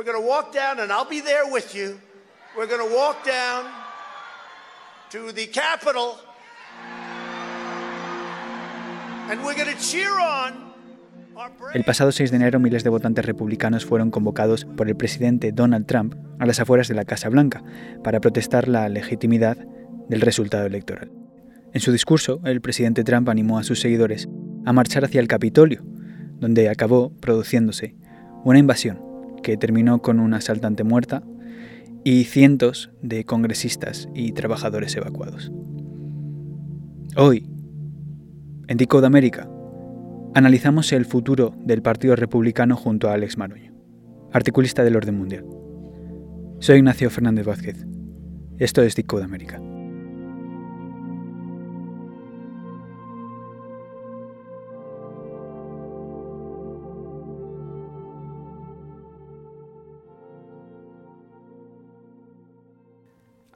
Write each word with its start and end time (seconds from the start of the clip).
We're 0.00 0.10
going 0.10 0.22
to 0.22 0.26
walk 0.26 0.54
down, 0.54 0.80
and 0.80 0.90
I'll 0.90 1.06
be 1.06 1.20
there 1.20 1.44
with 1.44 1.74
you. 1.74 2.00
We're 2.56 2.66
going 2.66 2.80
to 2.80 2.96
walk 2.96 3.22
down 3.22 3.66
to 5.10 5.30
the 5.30 5.46
Capitol, 5.48 6.16
and 9.28 9.44
we're 9.44 9.54
going 9.54 9.68
to 9.68 9.78
cheer 9.78 10.18
on. 10.18 10.72
El 11.74 11.84
pasado 11.84 12.12
6 12.12 12.30
de 12.30 12.36
enero 12.38 12.58
miles 12.58 12.82
de 12.82 12.88
votantes 12.88 13.26
republicanos 13.26 13.84
fueron 13.84 14.10
convocados 14.10 14.64
por 14.64 14.88
el 14.88 14.96
presidente 14.96 15.52
Donald 15.52 15.84
Trump 15.84 16.14
a 16.38 16.46
las 16.46 16.60
afueras 16.60 16.88
de 16.88 16.94
la 16.94 17.04
Casa 17.04 17.28
Blanca 17.28 17.62
para 18.02 18.20
protestar 18.20 18.68
la 18.68 18.88
legitimidad 18.88 19.58
del 20.08 20.22
resultado 20.22 20.64
electoral. 20.64 21.12
En 21.74 21.82
su 21.82 21.92
discurso, 21.92 22.40
el 22.44 22.62
presidente 22.62 23.04
Trump 23.04 23.28
animó 23.28 23.58
a 23.58 23.64
sus 23.64 23.80
seguidores 23.80 24.30
a 24.64 24.72
marchar 24.72 25.04
hacia 25.04 25.20
el 25.20 25.28
Capitolio, 25.28 25.82
donde 26.38 26.70
acabó 26.70 27.12
produciéndose 27.20 27.96
una 28.44 28.58
invasión 28.58 29.09
que 29.42 29.56
terminó 29.56 30.02
con 30.02 30.20
una 30.20 30.38
asaltante 30.38 30.84
muerta 30.84 31.22
y 32.04 32.24
cientos 32.24 32.90
de 33.02 33.24
congresistas 33.24 34.08
y 34.14 34.32
trabajadores 34.32 34.96
evacuados. 34.96 35.52
Hoy, 37.16 37.46
en 38.68 38.76
Decode 38.76 39.06
América, 39.06 39.48
analizamos 40.34 40.92
el 40.92 41.04
futuro 41.04 41.54
del 41.64 41.82
Partido 41.82 42.16
Republicano 42.16 42.76
junto 42.76 43.08
a 43.08 43.14
Alex 43.14 43.36
Maroño, 43.36 43.74
articulista 44.32 44.84
del 44.84 44.96
orden 44.96 45.18
mundial. 45.18 45.44
Soy 46.60 46.78
Ignacio 46.78 47.10
Fernández 47.10 47.46
Vázquez. 47.46 47.86
Esto 48.58 48.82
es 48.82 48.94
Decode 48.94 49.24
América. 49.24 49.60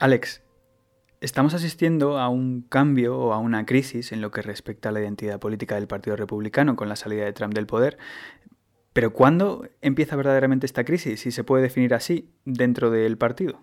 Alex, 0.04 0.42
estamos 1.22 1.54
asistiendo 1.54 2.18
a 2.18 2.28
un 2.28 2.60
cambio 2.60 3.16
o 3.16 3.32
a 3.32 3.38
una 3.38 3.64
crisis 3.64 4.12
en 4.12 4.20
lo 4.20 4.30
que 4.30 4.42
respecta 4.42 4.90
a 4.90 4.92
la 4.92 5.00
identidad 5.00 5.40
política 5.40 5.76
del 5.76 5.86
Partido 5.86 6.14
Republicano 6.14 6.76
con 6.76 6.90
la 6.90 6.96
salida 6.96 7.24
de 7.24 7.32
Trump 7.32 7.54
del 7.54 7.66
poder. 7.66 7.96
Pero 8.92 9.14
¿cuándo 9.14 9.66
empieza 9.80 10.14
verdaderamente 10.14 10.66
esta 10.66 10.84
crisis? 10.84 11.20
Si 11.20 11.30
se 11.30 11.42
puede 11.42 11.62
definir 11.62 11.94
así 11.94 12.28
dentro 12.44 12.90
del 12.90 13.16
partido. 13.16 13.62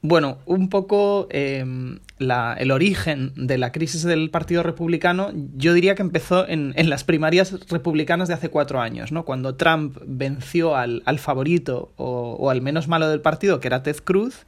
Bueno, 0.00 0.38
un 0.46 0.68
poco 0.68 1.26
em, 1.30 1.98
el 2.20 2.70
origen 2.70 3.32
de 3.34 3.58
la 3.58 3.72
crisis 3.72 4.04
del 4.04 4.30
Partido 4.30 4.62
Republicano, 4.62 5.32
yo 5.56 5.74
diría 5.74 5.96
que 5.96 6.02
empezó 6.02 6.48
en, 6.48 6.72
las 6.88 7.02
primarias 7.02 7.52
republicanas 7.68 8.28
de 8.28 8.34
hace 8.34 8.48
cuatro 8.48 8.80
años, 8.80 9.10
¿no? 9.10 9.24
Cuando 9.24 9.56
Trump 9.56 9.98
venció 10.06 10.76
al, 10.76 11.02
favorito 11.18 11.92
o, 11.96 12.50
al 12.50 12.62
menos 12.62 12.86
malo 12.86 13.08
del 13.08 13.20
partido, 13.20 13.58
que 13.58 13.66
era 13.66 13.82
Ted 13.82 13.96
Cruz, 14.04 14.44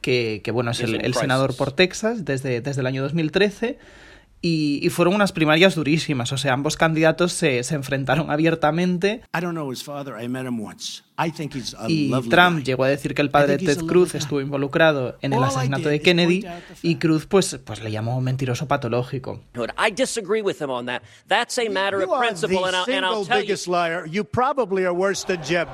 que, 0.00 0.40
que, 0.42 0.50
bueno, 0.50 0.70
es 0.70 0.80
el, 0.80 1.12
senador 1.14 1.54
por 1.56 1.72
Texas 1.72 2.24
desde, 2.24 2.62
desde 2.62 2.80
el 2.80 2.86
año 2.86 3.02
2013 3.02 3.78
y, 4.42 4.88
fueron 4.90 5.14
unas 5.14 5.32
primarias 5.32 5.74
durísimas, 5.74 6.32
o 6.32 6.38
sea, 6.38 6.52
ambos 6.52 6.76
candidatos 6.76 7.32
se, 7.32 7.62
se 7.64 7.74
enfrentaron 7.74 8.30
abiertamente. 8.30 9.22
Y 11.88 12.12
Trump 12.28 12.62
llegó 12.62 12.84
a 12.84 12.88
decir 12.88 13.14
que 13.14 13.22
el 13.22 13.30
padre 13.30 13.56
de 13.56 13.64
Ted 13.64 13.86
Cruz 13.86 14.14
estuvo 14.14 14.40
involucrado 14.40 15.16
en 15.22 15.32
el 15.32 15.42
asesinato 15.42 15.88
de 15.88 16.00
Kennedy 16.00 16.44
y 16.82 16.96
Cruz 16.96 17.26
pues, 17.26 17.58
pues 17.64 17.82
le 17.82 17.90
llamó 17.90 18.20
mentiroso 18.20 18.68
patológico. 18.68 19.40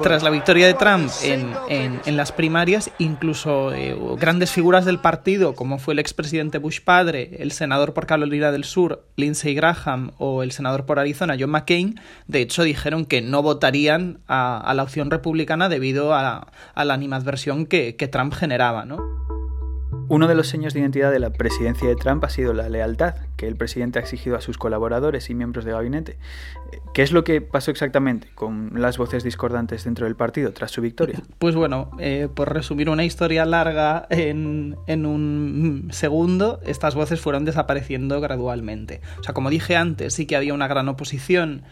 Tras 0.01 0.23
la 0.23 0.31
victoria 0.31 0.69
de 0.69 0.75
Trump 0.75 1.11
en, 1.25 1.53
en, 1.69 2.01
en 2.05 2.17
las 2.17 2.31
primarias, 2.31 2.91
incluso 2.99 3.73
eh, 3.75 3.97
grandes 4.19 4.53
figuras 4.53 4.85
del 4.85 5.01
partido, 5.01 5.57
como 5.57 5.79
fue 5.79 5.95
el 5.95 5.99
expresidente 5.99 6.59
Bush 6.59 6.81
padre, 6.81 7.37
el 7.41 7.51
senador 7.51 7.95
por 7.95 8.07
Carolina 8.07 8.52
del 8.53 8.65
Sur, 8.65 9.05
Lindsey 9.17 9.55
Graham, 9.55 10.13
o 10.19 10.43
el 10.43 10.53
senador 10.53 10.87
por 10.87 10.99
Arizona, 10.99 11.37
John 11.39 11.51
McCain, 11.51 12.01
de 12.29 12.41
hecho 12.41 12.63
dijeron 12.63 13.05
que 13.05 13.23
no 13.23 13.43
votarían 13.43 14.21
a, 14.29 14.73
la 14.75 14.83
opción 14.83 15.11
republicana 15.11 15.69
debido 15.69 16.15
a, 16.15 16.47
la 16.77 16.95
animadversión 16.95 17.67
que, 17.67 17.97
que 17.97 18.09
Trump 18.09 18.35
generaba, 18.35 18.85
¿no? 18.85 18.99
Uno 20.09 20.29
de 20.29 20.35
los 20.35 20.47
seños 20.49 20.75
de 20.75 20.81
identidad 20.81 21.11
de 21.11 21.19
la 21.19 21.31
presidencia 21.31 21.89
de 21.89 21.97
Trump 21.97 22.25
ha 22.25 22.29
sido 22.29 22.53
la 22.53 22.69
lealtad 22.69 23.15
que 23.43 23.49
el 23.49 23.57
presidente 23.57 23.99
ha 23.99 24.03
exigido 24.03 24.37
a 24.37 24.41
sus 24.41 24.57
colaboradores 24.57 25.29
y 25.29 25.35
miembros 25.35 25.65
de 25.65 25.73
gabinete. 25.73 26.17
¿Qué 26.95 27.03
es 27.03 27.11
lo 27.11 27.25
que 27.25 27.41
pasó 27.41 27.73
exactamente 27.73 28.29
con 28.37 28.71
las 28.81 28.99
voces 28.99 29.25
discordantes 29.25 29.83
dentro 29.83 30.07
del 30.07 30.15
partido 30.15 30.53
tras 30.53 30.71
su 30.71 30.81
victoria? 30.81 31.21
Pues 31.41 31.57
bueno, 31.57 31.91
eh, 31.99 32.29
por 32.33 32.55
resumir 32.55 32.89
una 32.89 33.05
historia 33.05 33.45
larga 33.45 34.07
en, 34.11 34.77
en, 34.87 35.07
un 35.07 35.89
segundo, 35.91 36.61
estas 36.65 36.95
voces 36.95 37.21
fueron 37.21 37.45
desapareciendo 37.45 38.21
gradualmente. 38.21 39.01
O 39.19 39.25
sea, 39.25 39.35
como 39.35 39.51
dije 39.51 39.75
antes, 39.75 40.15
sí 40.15 40.25
que 40.25 40.37
había 40.37 40.55
una 40.55 40.69
gran 40.69 40.89
oposición 40.89 41.65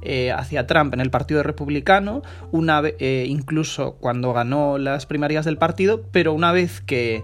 eh, 0.00 0.32
hacia 0.32 0.66
Trump 0.66 0.94
en 0.94 1.00
el 1.00 1.10
Partido 1.10 1.42
Republicano, 1.42 2.22
una 2.52 2.80
eh, 2.86 3.26
incluso 3.28 3.96
cuando 3.96 4.32
ganó 4.32 4.78
las 4.78 5.04
primarias 5.04 5.44
del 5.44 5.58
partido, 5.58 6.04
pero 6.10 6.32
una 6.32 6.52
vez 6.52 6.80
que, 6.80 7.22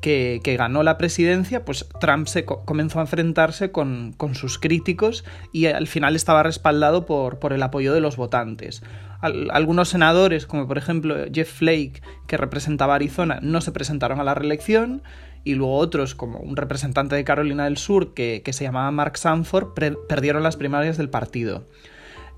que, 0.00 0.40
ganó 0.58 0.82
la 0.82 0.98
presidencia, 0.98 1.64
pues 1.64 1.86
Trump 2.00 2.26
se 2.26 2.44
comenzó 2.44 2.98
a 2.98 3.02
enfrentarse 3.02 3.72
con, 3.72 4.14
sus 4.34 4.58
críticos 4.58 5.24
y 5.52 5.66
al 5.66 5.86
final 5.86 6.16
estaba 6.16 6.42
respaldado 6.42 7.06
por, 7.06 7.52
el 7.52 7.62
apoyo 7.62 7.92
de 7.92 8.00
los 8.00 8.16
votantes. 8.16 8.82
algunos 9.20 9.88
senadores, 9.88 10.46
como 10.46 10.66
por 10.66 10.78
ejemplo 10.78 11.16
Jeff 11.32 11.50
Flake, 11.50 12.02
que 12.26 12.36
representaba 12.36 12.94
Arizona, 12.94 13.40
no 13.42 13.60
se 13.60 13.72
presentaron 13.72 14.20
a 14.20 14.24
la 14.24 14.34
reelección 14.34 15.02
y 15.44 15.54
luego 15.54 15.76
otros, 15.76 16.14
como 16.14 16.38
un 16.38 16.56
representante 16.56 17.14
de 17.14 17.24
Carolina 17.24 17.64
del 17.64 17.76
Sur 17.76 18.14
que 18.14 18.42
se 18.52 18.64
llamaba 18.64 18.90
Mark 18.90 19.16
Sanford, 19.16 19.74
perdieron 20.08 20.42
las 20.42 20.56
primarias 20.56 20.96
del 20.96 21.08
partido. 21.08 21.64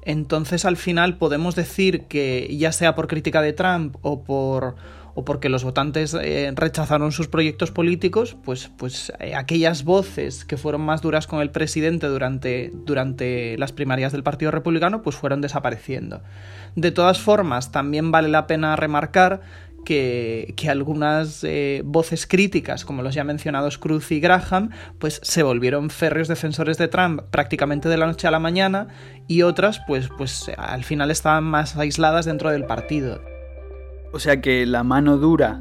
Entonces 0.03 0.65
al 0.65 0.77
final 0.77 1.19
podemos 1.19 1.55
decir 1.55 2.05
que 2.05 2.49
ya 2.57 2.73
sea 2.73 2.95
por 2.95 3.09
crítica 3.09 3.43
de 3.43 3.53
Trump 3.53 3.97
o 4.03 4.25
por 4.25 4.77
o 5.19 5.25
porque 5.25 5.49
los 5.49 5.65
votantes 5.65 6.15
eh, 6.15 6.53
rechazaron 6.55 7.11
sus 7.11 7.27
proyectos 7.27 7.73
políticos, 7.73 8.37
pues, 8.45 8.71
pues 8.77 9.13
eh, 9.19 9.35
aquellas 9.35 9.83
voces 9.83 10.45
que 10.45 10.57
fueron 10.57 10.83
más 10.83 11.03
duras 11.03 11.27
con 11.27 11.41
el 11.41 11.51
presidente 11.51 12.07
durante, 12.07 12.71
durante 12.73 13.59
las 13.59 13.73
primarias 13.73 14.13
del 14.13 14.23
Partido 14.23 14.53
Republicano, 14.53 15.03
pues 15.03 15.17
fueron 15.17 15.41
desapareciendo. 15.41 16.23
De 16.77 16.93
todas 16.93 17.19
formas, 17.19 17.73
también 17.73 18.13
vale 18.13 18.29
la 18.29 18.47
pena 18.47 18.77
remarcar 18.77 19.41
que, 19.85 20.55
algunas 20.69 21.43
eh, 21.43 21.83
voces 21.85 22.29
críticas, 22.29 22.85
como 22.85 23.03
los 23.03 23.13
ya 23.13 23.25
mencionados 23.25 23.77
Cruz 23.77 24.13
y 24.13 24.21
Graham, 24.21 24.71
pues 25.01 25.19
se 25.25 25.43
volvieron 25.43 25.91
férreos 25.91 26.29
defensores 26.29 26.79
de 26.79 26.87
Trump 26.87 27.23
prácticamente 27.33 27.89
de 27.89 27.97
la 27.97 28.07
noche 28.07 28.29
a 28.29 28.31
la 28.31 28.39
mañana 28.39 28.87
y 29.27 29.43
otras 29.43 29.81
pues, 29.85 30.11
pues 30.17 30.49
al 30.57 30.85
final 30.85 31.11
estaban 31.11 31.43
más 31.43 31.77
aisladas 31.77 32.25
dentro 32.25 32.51
del 32.51 32.67
partido. 32.67 33.21
O 34.13 34.19
sea 34.19 34.41
que 34.41 34.67
la 34.67 34.85
mano 34.85 35.19
dura 35.19 35.61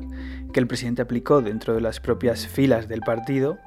que 0.53 0.59
el 0.59 0.67
presidente 0.67 1.01
aplicó 1.01 1.41
dentro 1.41 1.75
de 1.75 1.81
las 1.81 1.99
propias 1.99 2.47
filas 2.47 2.87
del 2.87 3.01
partido 3.01 3.57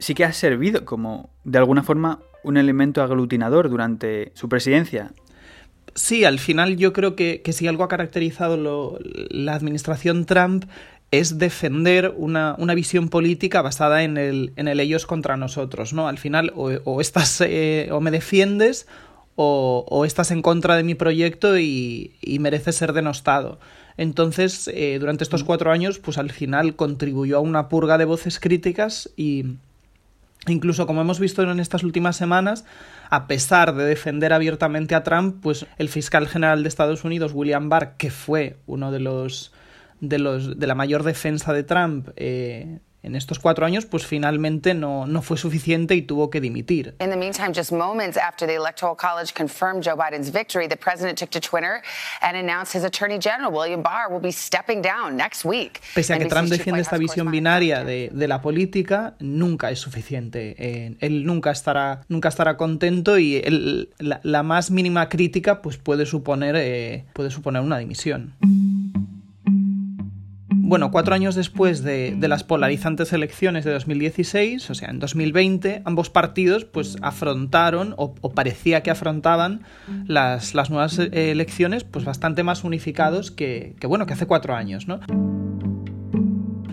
sí 0.00 0.14
que 0.14 0.24
ha 0.24 0.32
servido 0.32 0.84
como, 0.84 1.30
de 1.44 1.58
alguna 1.58 1.82
forma, 1.82 2.18
un 2.42 2.56
elemento 2.56 3.02
aglutinador 3.02 3.68
durante 3.68 4.32
su 4.34 4.48
presidencia. 4.48 5.12
Sí, 5.94 6.24
al 6.24 6.38
final 6.38 6.76
yo 6.76 6.92
creo 6.92 7.14
que, 7.14 7.42
si 7.52 7.68
algo 7.68 7.84
ha 7.84 7.88
caracterizado 7.88 8.98
la 9.30 9.54
administración 9.54 10.24
Trump 10.24 10.64
es 11.10 11.38
defender 11.38 12.14
una, 12.16 12.56
visión 12.74 13.08
política 13.08 13.62
basada 13.62 14.02
en 14.02 14.16
el, 14.16 14.52
en 14.56 14.68
el, 14.68 14.80
ellos 14.80 15.06
contra 15.06 15.36
nosotros, 15.36 15.92
¿no? 15.92 16.08
Al 16.08 16.18
final 16.18 16.52
o, 16.54 17.00
estás 17.00 17.40
eh, 17.40 17.88
o 17.92 18.00
me 18.00 18.10
defiendes 18.10 18.86
o, 19.34 20.04
estás 20.06 20.30
en 20.30 20.42
contra 20.42 20.76
de 20.76 20.84
mi 20.84 20.94
proyecto 20.94 21.58
y, 21.58 22.14
mereces 22.40 22.76
ser 22.76 22.92
denostado. 22.92 23.58
Entonces, 23.96 24.68
eh, 24.72 24.98
durante 24.98 25.24
estos 25.24 25.44
cuatro 25.44 25.70
años, 25.70 25.98
pues 25.98 26.18
al 26.18 26.30
final 26.30 26.76
contribuyó 26.76 27.38
a 27.38 27.40
una 27.40 27.68
purga 27.68 27.98
de 27.98 28.04
voces 28.04 28.40
críticas 28.40 29.10
y 29.16 29.56
incluso 30.46 30.86
como 30.86 31.02
hemos 31.02 31.20
visto 31.20 31.42
en 31.42 31.60
estas 31.60 31.84
últimas 31.84 32.16
semanas, 32.16 32.64
a 33.10 33.26
pesar 33.26 33.74
de 33.74 33.84
defender 33.84 34.32
abiertamente 34.32 34.94
a 34.94 35.02
Trump, 35.02 35.36
pues 35.42 35.66
el 35.78 35.88
fiscal 35.88 36.28
general 36.28 36.62
de 36.62 36.68
Estados 36.68 37.04
Unidos, 37.04 37.32
William 37.34 37.68
Barr, 37.68 37.96
que 37.96 38.10
fue 38.10 38.56
uno 38.66 38.90
de 38.90 39.00
los 39.00 39.52
de, 40.00 40.18
los, 40.18 40.58
de 40.58 40.66
la 40.66 40.74
mayor 40.74 41.02
defensa 41.02 41.52
de 41.52 41.62
Trump 41.62 42.08
eh, 42.16 42.78
en 43.02 43.16
estos 43.16 43.38
cuatro 43.38 43.64
años, 43.64 43.86
pues 43.86 44.06
finalmente 44.06 44.74
no, 44.74 45.06
no 45.06 45.22
fue 45.22 45.36
suficiente 45.36 45.94
y 45.94 46.02
tuvo 46.02 46.30
que 46.30 46.40
dimitir. 46.40 46.94
In 47.00 47.10
the 47.10 47.16
meantime, 47.16 47.52
just 47.54 47.72
moments 47.72 48.16
after 48.16 48.46
the 48.46 48.54
Electoral 48.54 48.94
College 48.94 49.32
confirmed 49.34 49.82
Joe 49.82 49.96
Biden's 49.96 50.30
victory, 50.30 50.68
the 50.68 50.76
president 50.76 51.18
took 51.18 51.30
to 51.30 51.40
Twitter 51.40 51.82
and 52.20 52.36
announced 52.36 52.74
his 52.74 52.84
Attorney 52.84 53.18
General, 53.18 53.50
William 53.50 53.82
Barr, 53.82 54.10
will 54.10 54.20
be 54.20 54.32
stepping 54.32 54.82
down 54.82 55.16
next 55.16 55.44
week. 55.44 55.80
Pese 55.94 56.12
a 56.12 56.18
que 56.18 56.26
Trump 56.26 56.48
defiende 56.48 56.80
esta 56.82 56.98
visión 56.98 57.30
binaria 57.30 57.84
de, 57.84 58.10
de, 58.12 58.28
la 58.28 58.42
política, 58.42 59.14
nunca 59.18 59.70
es 59.70 59.78
suficiente. 59.78 60.54
Eh, 60.58 60.96
él 61.00 61.24
nunca 61.24 61.50
estará, 61.50 62.02
nunca 62.08 62.28
estará 62.28 62.56
contento 62.56 63.18
y 63.18 63.36
el, 63.36 63.90
la, 63.98 64.20
la, 64.22 64.42
más 64.42 64.70
mínima 64.70 65.08
crítica 65.08 65.62
pues 65.62 65.76
puede 65.78 66.06
suponer, 66.06 66.56
eh, 66.56 67.04
puede 67.14 67.30
suponer 67.30 67.62
una 67.62 67.78
dimisión. 67.78 68.34
Bueno, 70.70 70.92
cuatro 70.92 71.16
años 71.16 71.34
después 71.34 71.82
de, 71.82 72.16
las 72.28 72.44
polarizantes 72.44 73.12
elecciones 73.12 73.64
de 73.64 73.72
2016, 73.72 74.70
o 74.70 74.74
sea, 74.76 74.90
en 74.90 75.00
2020, 75.00 75.82
ambos 75.84 76.10
partidos 76.10 76.64
pues 76.64 76.96
afrontaron, 77.02 77.94
o, 77.96 78.14
parecía 78.14 78.80
que 78.84 78.92
afrontaban, 78.92 79.62
las, 80.06 80.54
las 80.54 80.70
nuevas 80.70 80.96
elecciones 80.96 81.82
pues 81.82 82.04
bastante 82.04 82.44
más 82.44 82.62
unificados 82.62 83.32
que, 83.32 83.74
que, 83.80 83.88
bueno, 83.88 84.06
que 84.06 84.12
hace 84.12 84.26
cuatro 84.26 84.54
años, 84.54 84.86
¿no? 84.86 85.00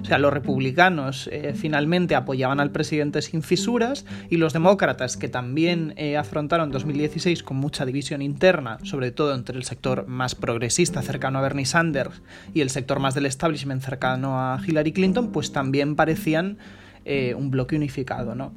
Sea, 0.07 0.19
los 0.19 0.31
republicanos 0.31 1.30
eh, 1.33 1.54
finalmente 1.54 2.15
apoyaban 2.15 2.62
al 2.62 2.71
presidente 2.71 3.21
sin 3.21 3.44
fisuras 3.44 4.06
y 4.30 4.38
los 4.38 4.54
demócratas, 4.54 5.18
que 5.18 5.27
también 5.27 5.94
eh, 5.98 6.15
afrontaron 6.15 6.71
2016 6.71 7.44
con 7.44 7.57
mucha 7.57 7.86
división 7.86 8.21
interna, 8.21 8.77
sobre 8.83 9.12
todo 9.12 9.36
entre 9.36 9.57
el 9.57 9.65
sector 9.65 10.07
más 10.07 10.33
progresista 10.33 11.01
cercano 11.01 11.39
a 11.39 11.42
Bernie 11.42 11.65
Sanders 11.65 12.21
y 12.54 12.62
el 12.62 12.69
sector 12.69 13.00
más 13.00 13.15
del 13.15 13.25
establishment 13.25 13.81
cercano 13.81 14.39
a 14.39 14.62
Hillary 14.65 14.94
Clinton, 14.94 15.33
pues 15.33 15.51
también 15.51 15.98
parecían 15.98 16.57
eh, 17.03 17.33
un 17.36 17.51
bloque 17.51 17.75
unificado, 17.75 18.33
¿no? 18.33 18.56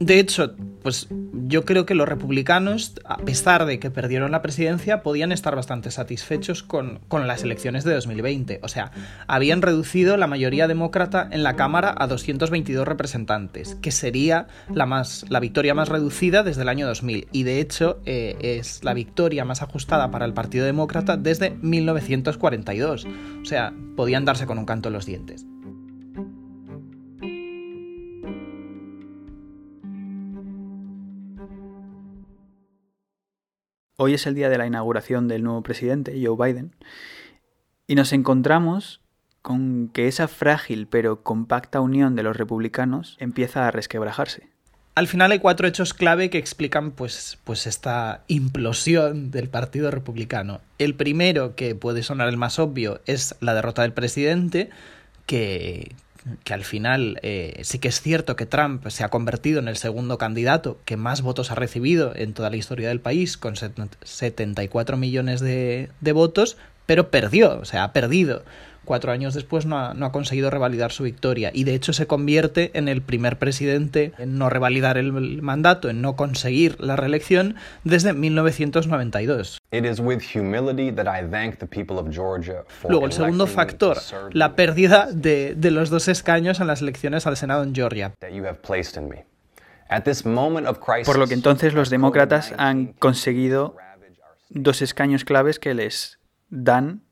De 0.00 0.18
hecho, 0.18 0.56
pues 0.82 1.08
yo 1.48 1.64
creo 1.64 1.86
que 1.86 1.94
los 1.94 2.08
republicanos, 2.08 2.94
a 3.04 3.18
pesar 3.18 3.66
de 3.66 3.78
que 3.78 3.90
perdieron 3.90 4.30
la 4.30 4.42
presidencia, 4.42 5.02
podían 5.02 5.32
estar 5.32 5.54
bastante 5.56 5.90
satisfechos 5.90 6.62
con, 6.62 7.00
con, 7.08 7.26
las 7.26 7.42
elecciones 7.42 7.84
de 7.84 7.94
2020. 7.94 8.60
O 8.62 8.68
sea, 8.68 8.92
habían 9.26 9.62
reducido 9.62 10.16
la 10.16 10.26
mayoría 10.26 10.68
demócrata 10.68 11.28
en 11.30 11.42
la 11.42 11.56
Cámara 11.56 11.94
a 11.96 12.06
222 12.06 12.86
representantes, 12.86 13.76
que 13.76 13.90
sería 13.90 14.46
la, 14.72 14.86
más, 14.86 15.24
la 15.28 15.40
victoria 15.40 15.74
más 15.74 15.88
reducida 15.88 16.42
desde 16.42 16.62
el 16.62 16.68
año 16.68 16.86
2000. 16.86 17.28
Y 17.32 17.42
de 17.42 17.60
hecho 17.60 18.00
eh, 18.04 18.36
es 18.40 18.84
la 18.84 18.94
victoria 18.94 19.44
más 19.44 19.62
ajustada 19.62 20.10
para 20.10 20.24
el 20.24 20.34
Partido 20.34 20.66
Demócrata 20.66 21.16
desde 21.16 21.50
1942. 21.62 23.06
O 23.42 23.44
sea, 23.44 23.72
podían 23.96 24.24
darse 24.24 24.46
con 24.46 24.58
un 24.58 24.66
canto 24.66 24.88
en 24.88 24.94
los 24.94 25.06
dientes. 25.06 25.46
Hoy 33.98 34.12
es 34.12 34.26
el 34.26 34.34
día 34.34 34.50
de 34.50 34.58
la 34.58 34.66
inauguración 34.66 35.26
del 35.26 35.42
nuevo 35.42 35.62
presidente, 35.62 36.20
Joe 36.22 36.36
Biden, 36.36 36.74
y 37.86 37.94
nos 37.94 38.12
encontramos 38.12 39.00
con 39.40 39.88
que 39.88 40.06
esa 40.06 40.28
frágil 40.28 40.86
pero 40.86 41.22
compacta 41.22 41.80
unión 41.80 42.14
de 42.14 42.22
los 42.22 42.36
republicanos 42.36 43.16
empieza 43.20 43.66
a 43.66 43.70
resquebrajarse. 43.70 44.50
Al 44.96 45.06
final 45.06 45.32
hay 45.32 45.38
cuatro 45.38 45.66
hechos 45.66 45.94
clave 45.94 46.28
que 46.28 46.36
explican 46.36 46.90
pues, 46.90 47.38
pues 47.44 47.66
esta 47.66 48.22
implosión 48.28 49.30
del 49.30 49.48
Partido 49.48 49.90
Republicano. 49.90 50.60
El 50.78 50.94
primero, 50.94 51.54
que 51.54 51.74
puede 51.74 52.02
sonar 52.02 52.28
el 52.28 52.36
más 52.36 52.58
obvio, 52.58 53.00
es 53.06 53.34
la 53.40 53.54
derrota 53.54 53.80
del 53.80 53.94
presidente, 53.94 54.68
que, 55.24 55.94
que 56.44 56.54
al 56.54 56.64
final 56.64 57.18
eh, 57.22 57.60
sí 57.62 57.78
que 57.78 57.88
es 57.88 58.00
cierto 58.00 58.36
que 58.36 58.46
Trump 58.46 58.86
se 58.88 59.04
ha 59.04 59.08
convertido 59.08 59.60
en 59.60 59.68
el 59.68 59.76
segundo 59.76 60.18
candidato 60.18 60.78
que 60.84 60.96
más 60.96 61.22
votos 61.22 61.50
ha 61.50 61.54
recibido 61.54 62.12
en 62.14 62.32
toda 62.32 62.50
la 62.50 62.56
historia 62.56 62.88
del 62.88 63.00
país, 63.00 63.36
con 63.36 63.54
74 63.56 64.96
millones 64.96 65.40
de, 65.40 65.90
de 66.00 66.12
votos, 66.12 66.56
pero 66.86 67.10
perdió, 67.10 67.58
o 67.58 67.64
sea, 67.64 67.84
ha 67.84 67.92
perdido 67.92 68.44
cuatro 68.86 69.12
años 69.12 69.34
después 69.34 69.66
no 69.66 69.78
ha, 69.78 69.92
no 69.92 70.06
ha, 70.06 70.12
conseguido 70.12 70.48
revalidar 70.48 70.92
su 70.92 71.02
victoria 71.02 71.50
y 71.52 71.64
de 71.64 71.74
hecho 71.74 71.92
se 71.92 72.06
convierte 72.06 72.70
en 72.72 72.88
el 72.88 73.02
primer 73.02 73.38
presidente 73.38 74.12
en 74.16 74.38
no 74.38 74.48
revalidar 74.48 74.96
el 74.96 75.42
mandato, 75.42 75.90
en 75.90 76.00
no 76.00 76.16
conseguir 76.16 76.80
la 76.80 76.96
reelección 76.96 77.56
desde 77.84 78.14
1992. 78.14 79.58
Luego, 82.88 83.06
el 83.06 83.12
segundo 83.12 83.46
factor, 83.46 83.98
la 84.32 84.56
pérdida 84.56 85.08
de, 85.12 85.54
de 85.54 85.70
los 85.70 85.90
dos 85.90 86.08
escaños 86.08 86.60
en 86.60 86.66
las 86.66 86.80
elecciones 86.80 87.26
al 87.26 87.36
Senado 87.36 87.62
en 87.62 87.74
Georgia. 87.74 88.14
Por 91.04 91.18
lo 91.18 91.26
que 91.26 91.34
entonces 91.34 91.74
los 91.74 91.90
demócratas 91.90 92.54
han 92.56 92.86
conseguido 92.94 93.76
dos 94.48 94.82
escaños 94.82 95.24
claves 95.24 95.58
que 95.58 95.74
les 95.74 96.18
dan 96.48 97.02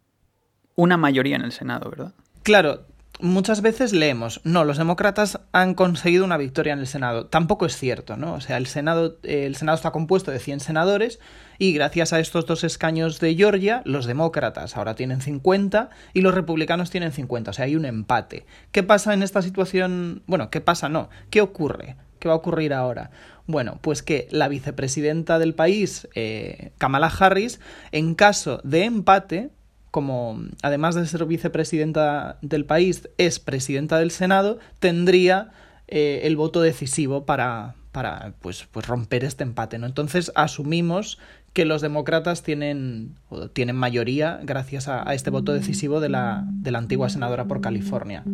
una 0.76 0.96
mayoría 0.96 1.36
en 1.36 1.42
el 1.42 1.52
Senado, 1.52 1.90
¿verdad? 1.90 2.12
Claro, 2.42 2.86
muchas 3.20 3.62
veces 3.62 3.92
leemos, 3.92 4.40
no, 4.44 4.64
los 4.64 4.76
demócratas 4.76 5.40
han 5.52 5.74
conseguido 5.74 6.24
una 6.24 6.36
victoria 6.36 6.72
en 6.72 6.80
el 6.80 6.86
Senado. 6.86 7.26
Tampoco 7.26 7.66
es 7.66 7.76
cierto, 7.76 8.16
¿no? 8.16 8.34
O 8.34 8.40
sea, 8.40 8.56
el 8.56 8.66
Senado, 8.66 9.18
eh, 9.22 9.46
el 9.46 9.56
Senado 9.56 9.76
está 9.76 9.92
compuesto 9.92 10.30
de 10.30 10.38
100 10.38 10.60
senadores 10.60 11.20
y 11.58 11.72
gracias 11.72 12.12
a 12.12 12.20
estos 12.20 12.46
dos 12.46 12.64
escaños 12.64 13.20
de 13.20 13.34
Georgia, 13.34 13.82
los 13.84 14.06
demócratas 14.06 14.76
ahora 14.76 14.94
tienen 14.94 15.20
50 15.20 15.90
y 16.12 16.20
los 16.20 16.34
republicanos 16.34 16.90
tienen 16.90 17.12
50. 17.12 17.50
O 17.50 17.54
sea, 17.54 17.66
hay 17.66 17.76
un 17.76 17.84
empate. 17.84 18.46
¿Qué 18.72 18.82
pasa 18.82 19.14
en 19.14 19.22
esta 19.22 19.42
situación? 19.42 20.22
Bueno, 20.26 20.50
¿qué 20.50 20.60
pasa? 20.60 20.88
No. 20.88 21.08
¿Qué 21.30 21.40
ocurre? 21.40 21.96
¿Qué 22.18 22.28
va 22.28 22.34
a 22.34 22.38
ocurrir 22.38 22.72
ahora? 22.72 23.10
Bueno, 23.46 23.78
pues 23.82 24.02
que 24.02 24.26
la 24.30 24.48
vicepresidenta 24.48 25.38
del 25.38 25.54
país, 25.54 26.08
eh, 26.14 26.72
Kamala 26.78 27.08
Harris, 27.08 27.60
en 27.92 28.14
caso 28.14 28.60
de 28.64 28.84
empate, 28.84 29.50
como 29.94 30.40
además 30.62 30.96
de 30.96 31.06
ser 31.06 31.24
vicepresidenta 31.24 32.38
del 32.42 32.64
país, 32.64 33.08
es 33.16 33.38
presidenta 33.38 33.96
del 34.00 34.10
Senado, 34.10 34.58
tendría 34.80 35.52
eh, 35.86 36.22
el 36.24 36.34
voto 36.34 36.60
decisivo 36.62 37.26
para, 37.26 37.76
para 37.92 38.34
pues, 38.40 38.66
pues 38.72 38.88
romper 38.88 39.22
este 39.22 39.44
empate. 39.44 39.78
¿no? 39.78 39.86
Entonces 39.86 40.32
asumimos 40.34 41.20
que 41.52 41.64
los 41.64 41.80
demócratas 41.80 42.42
tienen, 42.42 43.14
tienen 43.52 43.76
mayoría 43.76 44.40
gracias 44.42 44.88
a, 44.88 45.08
a 45.08 45.14
este 45.14 45.30
voto 45.30 45.52
decisivo 45.52 46.00
de 46.00 46.08
la, 46.08 46.44
de 46.48 46.72
la 46.72 46.78
antigua 46.78 47.08
senadora 47.08 47.44
por 47.44 47.60
California. 47.60 48.24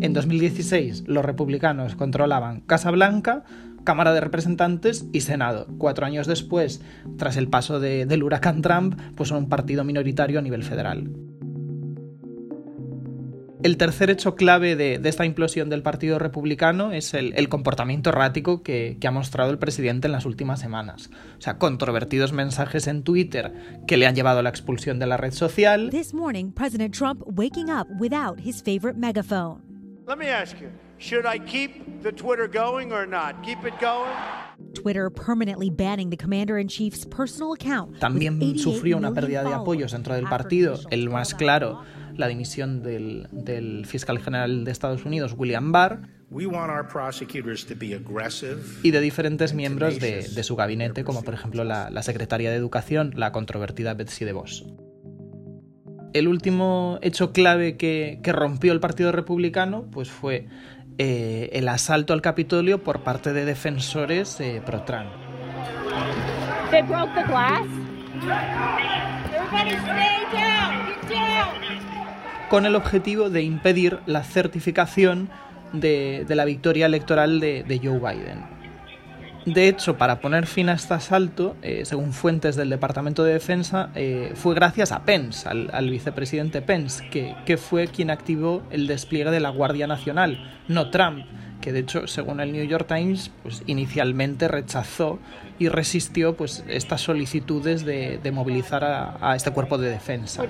En 0.00 0.14
2016 0.14 1.04
los 1.08 1.26
republicanos 1.26 1.94
controlaban 1.94 2.62
Casa 2.62 2.90
Blanca, 2.90 3.44
Cámara 3.84 4.12
de 4.12 4.20
Representantes 4.20 5.06
y 5.12 5.22
Senado. 5.22 5.66
Cuatro 5.78 6.06
años 6.06 6.26
después, 6.26 6.82
tras 7.16 7.36
el 7.36 7.48
paso 7.48 7.80
de, 7.80 8.06
del 8.06 8.22
huracán 8.22 8.62
Trump, 8.62 8.98
pues 9.16 9.28
son 9.28 9.44
un 9.44 9.48
partido 9.48 9.84
minoritario 9.84 10.38
a 10.38 10.42
nivel 10.42 10.62
federal. 10.62 11.10
El 13.62 13.76
tercer 13.76 14.08
hecho 14.08 14.36
clave 14.36 14.74
de, 14.74 14.98
de, 14.98 15.08
esta 15.10 15.26
implosión 15.26 15.68
del 15.68 15.82
Partido 15.82 16.18
Republicano 16.18 16.92
es 16.92 17.12
el, 17.12 17.34
el 17.36 17.50
comportamiento 17.50 18.08
errático 18.08 18.62
que, 18.62 18.96
que, 18.98 19.06
ha 19.06 19.10
mostrado 19.10 19.50
el 19.50 19.58
presidente 19.58 20.06
en 20.06 20.12
las 20.12 20.24
últimas 20.24 20.60
semanas. 20.60 21.10
O 21.38 21.42
sea, 21.42 21.58
controvertidos 21.58 22.32
mensajes 22.32 22.86
en 22.86 23.02
Twitter 23.02 23.52
que 23.86 23.98
le 23.98 24.06
han 24.06 24.14
llevado 24.14 24.38
a 24.38 24.42
la 24.42 24.48
expulsión 24.48 24.98
de 24.98 25.06
la 25.06 25.18
red 25.18 25.32
social. 25.32 25.90
This 25.90 26.14
morning, 26.14 26.52
President 26.52 26.96
Trump 26.96 27.22
waking 27.26 27.68
up 27.68 27.86
without 27.98 28.40
his 28.42 28.62
favorite 28.62 28.98
megaphone. 28.98 29.60
Let 30.08 30.16
me 30.16 30.30
ask 30.30 30.58
you, 30.58 30.68
should 31.00 31.26
I 31.26 31.38
keep 31.38 32.02
the 32.02 32.12
Twitter 32.12 32.46
going 32.46 32.92
or 32.92 33.06
not? 33.06 33.42
Keep 33.42 33.64
it 33.64 33.74
going? 33.80 34.12
Twitter 34.74 35.10
permanently 35.10 35.70
banning 35.70 36.10
the 36.10 36.16
commander-in-chief's 36.16 37.06
personal 37.06 37.52
account. 37.52 37.98
También 37.98 38.58
sufrió 38.58 38.96
una 38.98 39.12
pérdida 39.12 39.42
de 39.42 39.52
apoyos 39.52 39.92
dentro 39.92 40.14
del 40.14 40.24
partido, 40.24 40.78
el 40.90 41.08
más 41.08 41.34
claro, 41.34 41.82
la 42.16 42.28
dimisión 42.28 42.82
del, 42.82 43.26
del 43.32 43.86
fiscal 43.86 44.20
general 44.20 44.64
de 44.64 44.70
Estados 44.70 45.04
Unidos, 45.04 45.34
William 45.36 45.72
Barr, 45.72 46.08
y 48.82 48.90
de 48.92 49.00
diferentes 49.00 49.54
miembros 49.54 49.98
de, 49.98 50.28
de, 50.28 50.42
su 50.44 50.54
gabinete, 50.54 51.02
como 51.02 51.24
por 51.24 51.34
ejemplo 51.34 51.64
la, 51.64 51.90
la 51.90 52.02
secretaria 52.04 52.50
de 52.50 52.56
Educación, 52.56 53.12
la 53.16 53.32
controvertida 53.32 53.94
Betsy 53.94 54.24
DeVos 54.24 54.64
el 56.12 56.28
último 56.28 56.98
hecho 57.02 57.32
clave 57.32 57.76
que, 57.76 58.18
que, 58.22 58.32
rompió 58.32 58.72
el 58.72 58.80
Partido 58.80 59.12
Republicano 59.12 59.86
pues 59.90 60.10
fue 60.10 60.48
eh, 61.02 61.48
el 61.54 61.66
asalto 61.70 62.12
al 62.12 62.20
Capitolio 62.20 62.84
por 62.84 63.00
parte 63.00 63.32
de 63.32 63.46
defensores 63.46 64.38
eh, 64.38 64.60
pro-Trump. 64.66 65.08
Con 72.50 72.66
el 72.66 72.76
objetivo 72.76 73.30
de 73.30 73.40
impedir 73.40 74.00
la 74.04 74.22
certificación 74.22 75.30
de, 75.72 76.26
de 76.28 76.34
la 76.34 76.44
victoria 76.44 76.84
electoral 76.84 77.40
de, 77.40 77.62
de 77.62 77.78
Joe 77.78 77.98
Biden. 77.98 78.59
De 79.46 79.68
hecho, 79.68 79.96
para 79.96 80.20
poner 80.20 80.46
fin 80.46 80.68
a 80.68 80.74
este 80.74 80.92
asalto, 80.94 81.56
eh, 81.62 81.84
según 81.84 82.12
fuentes 82.12 82.56
del 82.56 82.68
Departamento 82.68 83.24
de 83.24 83.32
Defensa, 83.32 83.90
eh, 83.94 84.32
fue 84.34 84.54
gracias 84.54 84.92
a 84.92 85.04
Pence, 85.04 85.48
al, 85.48 85.90
vicepresidente 85.90 86.60
Pence, 86.60 87.08
que, 87.10 87.34
que, 87.46 87.56
fue 87.56 87.88
quien 87.88 88.10
activó 88.10 88.62
el 88.70 88.86
despliegue 88.86 89.30
de 89.30 89.40
la 89.40 89.48
Guardia 89.48 89.86
Nacional, 89.86 90.60
no 90.68 90.90
Trump, 90.90 91.24
que 91.60 91.72
de 91.72 91.80
hecho, 91.80 92.06
según 92.06 92.40
el 92.40 92.52
New 92.52 92.64
York 92.64 92.86
Times, 92.86 93.30
pues 93.42 93.62
inicialmente 93.66 94.48
rechazó 94.48 95.18
y 95.58 95.68
resistió 95.68 96.36
pues 96.36 96.64
estas 96.68 97.02
solicitudes 97.02 97.84
de, 97.84 98.18
de 98.22 98.32
movilizar 98.32 98.84
a, 98.84 99.16
a, 99.20 99.36
este 99.36 99.50
cuerpo 99.50 99.78
de 99.78 99.90
defensa. 99.90 100.42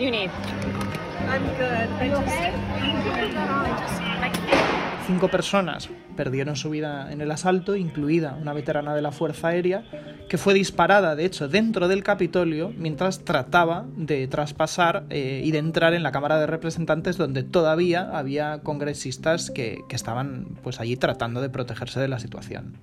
Cinco 5.10 5.26
personas 5.26 5.90
perdieron 6.16 6.54
su 6.54 6.70
vida 6.70 7.10
en 7.10 7.20
el 7.20 7.32
asalto, 7.32 7.74
incluida 7.74 8.38
una 8.40 8.52
veterana 8.52 8.94
de 8.94 9.02
la 9.02 9.10
Fuerza 9.10 9.48
Aérea, 9.48 9.82
que 10.28 10.38
fue 10.38 10.54
disparada, 10.54 11.16
de 11.16 11.24
hecho, 11.24 11.48
dentro 11.48 11.88
del 11.88 12.04
Capitolio 12.04 12.72
mientras 12.78 13.24
trataba 13.24 13.86
de 13.96 14.28
traspasar 14.28 15.06
eh, 15.10 15.42
y 15.44 15.50
de 15.50 15.58
entrar 15.58 15.94
en 15.94 16.04
la 16.04 16.12
Cámara 16.12 16.38
de 16.38 16.46
Representantes, 16.46 17.16
donde 17.16 17.42
todavía 17.42 18.16
había 18.16 18.60
congresistas 18.60 19.50
que, 19.50 19.80
estaban 19.90 20.56
pues, 20.62 20.78
allí 20.78 20.96
tratando 20.96 21.40
de 21.40 21.50
protegerse 21.50 21.98
de 21.98 22.06
la 22.06 22.20
situación. 22.20 22.78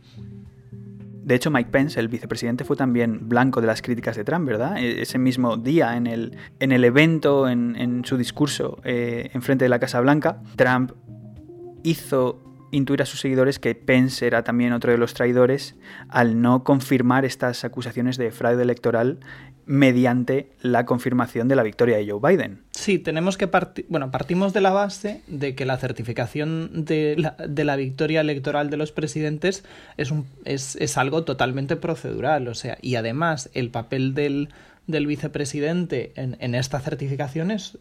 De 1.23 1.35
hecho, 1.35 1.49
Mike 1.49 1.69
Pence, 1.71 1.97
el 1.97 2.09
vicepresidente, 2.09 2.65
fue 2.65 2.75
también 2.75 3.29
blanco 3.29 3.61
de 3.61 3.67
las 3.67 3.81
críticas 3.81 4.17
de 4.17 4.25
Trump, 4.25 4.45
¿verdad? 4.45 4.77
E-, 4.79 5.01
ese 5.01 5.17
mismo 5.17 5.55
día, 5.55 5.95
en 5.95 6.07
el, 6.07 6.35
en 6.59 6.73
el 6.73 6.83
evento, 6.83 7.47
en, 7.47 8.03
su 8.03 8.17
discurso 8.17 8.79
eh, 8.83 9.29
en 9.33 9.41
frente 9.41 9.63
de 9.63 9.69
la 9.69 9.79
Casa 9.79 10.01
Blanca, 10.01 10.41
Trump 10.57 10.91
hizo 11.87 12.39
intuir 12.71 13.01
a 13.01 13.05
sus 13.05 13.21
seguidores 13.21 13.59
que 13.59 13.75
Pence 13.75 14.27
era 14.27 14.43
también 14.43 14.73
otro 14.73 14.91
de 14.91 14.97
los 14.97 15.13
traidores 15.13 15.75
al 16.09 16.41
no 16.41 16.63
confirmar 16.65 17.23
estas 17.23 17.63
acusaciones 17.63 18.17
de 18.17 18.31
fraude 18.31 18.63
electoral 18.63 19.19
mediante 19.65 20.49
la 20.61 20.85
confirmación 20.85 21.47
de 21.47 21.55
la 21.55 21.63
victoria 21.63 21.97
de 21.97 22.09
Joe 22.09 22.19
Biden. 22.21 22.63
Sí, 22.71 22.99
tenemos 22.99 23.37
que 23.37 23.47
partir, 23.47 23.85
bueno, 23.89 24.11
partimos 24.11 24.53
de 24.53 24.61
la 24.61 24.71
base 24.71 25.21
de 25.27 25.55
que 25.55 25.65
la 25.65 25.77
certificación 25.77 26.85
de 26.85 27.15
la, 27.17 27.75
victoria 27.75 28.21
electoral 28.21 28.69
de 28.69 28.77
los 28.77 28.91
presidentes 28.91 29.65
es, 29.97 30.11
un, 30.11 30.25
es, 30.45 30.97
algo 30.97 31.23
totalmente 31.23 31.75
procedural, 31.75 32.47
o 32.47 32.55
sea, 32.55 32.77
y 32.81 32.95
además 32.95 33.49
el 33.53 33.69
papel 33.69 34.13
del, 34.13 34.49
vicepresidente 34.87 36.13
en, 36.15 36.37
en, 36.39 36.55
esta 36.55 36.79
certificación 36.79 37.51
es 37.51 37.77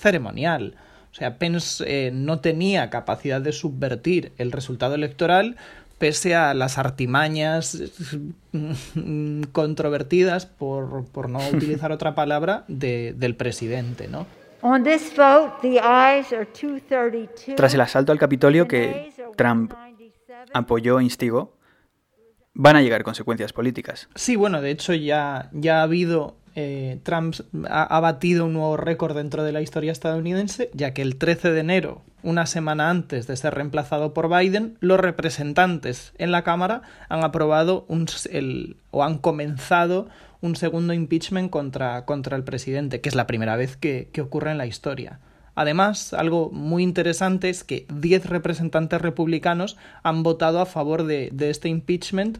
ceremonial. 0.00 0.74
O 1.10 1.14
sea, 1.14 1.38
Pence 1.38 1.84
eh, 1.86 2.10
no 2.12 2.40
tenía 2.40 2.88
capacidad 2.90 3.40
de 3.40 3.52
subvertir 3.52 4.32
el 4.38 4.52
resultado 4.52 4.94
electoral 4.94 5.56
pese 5.98 6.34
a 6.34 6.54
las 6.54 6.78
artimañas 6.78 7.78
controvertidas, 9.52 10.46
por, 10.46 11.04
por 11.04 11.28
no 11.28 11.40
utilizar 11.52 11.92
otra 11.92 12.14
palabra, 12.14 12.64
de, 12.68 13.14
del 13.16 13.36
presidente, 13.36 14.08
¿no? 14.08 14.26
Tras 17.56 17.74
el 17.74 17.80
asalto 17.80 18.12
al 18.12 18.18
Capitolio 18.18 18.66
que 18.66 19.12
Trump 19.36 19.72
apoyó 20.54 21.00
e 21.00 21.04
instigó, 21.04 21.56
van 22.54 22.76
a 22.76 22.82
llegar 22.82 23.02
consecuencias 23.02 23.52
políticas. 23.52 24.08
Sí, 24.14 24.36
bueno, 24.36 24.60
de 24.60 24.70
hecho 24.70 24.94
ya, 24.94 25.50
ya 25.52 25.80
ha 25.80 25.82
habido 25.82 26.36
eh, 26.54 26.98
Trump 27.02 27.34
ha, 27.68 27.84
ha, 27.84 28.00
batido 28.00 28.46
un 28.46 28.54
nuevo 28.54 28.76
récord 28.76 29.16
dentro 29.16 29.44
de 29.44 29.52
la 29.52 29.60
historia 29.60 29.92
estadounidense, 29.92 30.70
ya 30.74 30.92
que 30.92 31.02
el 31.02 31.16
13 31.16 31.52
de 31.52 31.60
enero, 31.60 32.02
una 32.22 32.46
semana 32.46 32.90
antes 32.90 33.26
de 33.26 33.36
ser 33.36 33.54
reemplazado 33.54 34.12
por 34.12 34.28
Biden, 34.28 34.76
los 34.80 35.00
representantes 35.00 36.12
en 36.18 36.32
la 36.32 36.42
Cámara 36.42 36.82
han 37.08 37.24
aprobado 37.24 37.84
un, 37.88 38.06
el, 38.30 38.76
o 38.90 39.04
han 39.04 39.18
comenzado 39.18 40.08
un 40.40 40.56
segundo 40.56 40.92
impeachment 40.92 41.50
contra, 41.50 42.04
contra 42.04 42.36
el 42.36 42.44
presidente, 42.44 43.00
que 43.00 43.08
es 43.08 43.14
la 43.14 43.26
primera 43.26 43.56
vez 43.56 43.76
que, 43.76 44.08
que 44.12 44.20
ocurre 44.20 44.50
en 44.50 44.58
la 44.58 44.66
historia. 44.66 45.20
Además, 45.54 46.14
algo 46.14 46.50
muy 46.50 46.82
interesante 46.82 47.50
es 47.50 47.64
que 47.64 47.86
10 47.92 48.26
representantes 48.26 49.00
republicanos 49.00 49.76
han 50.02 50.22
votado 50.22 50.60
a 50.60 50.66
favor 50.66 51.04
de, 51.04 51.30
de 51.32 51.50
este 51.50 51.68
impeachment 51.68 52.38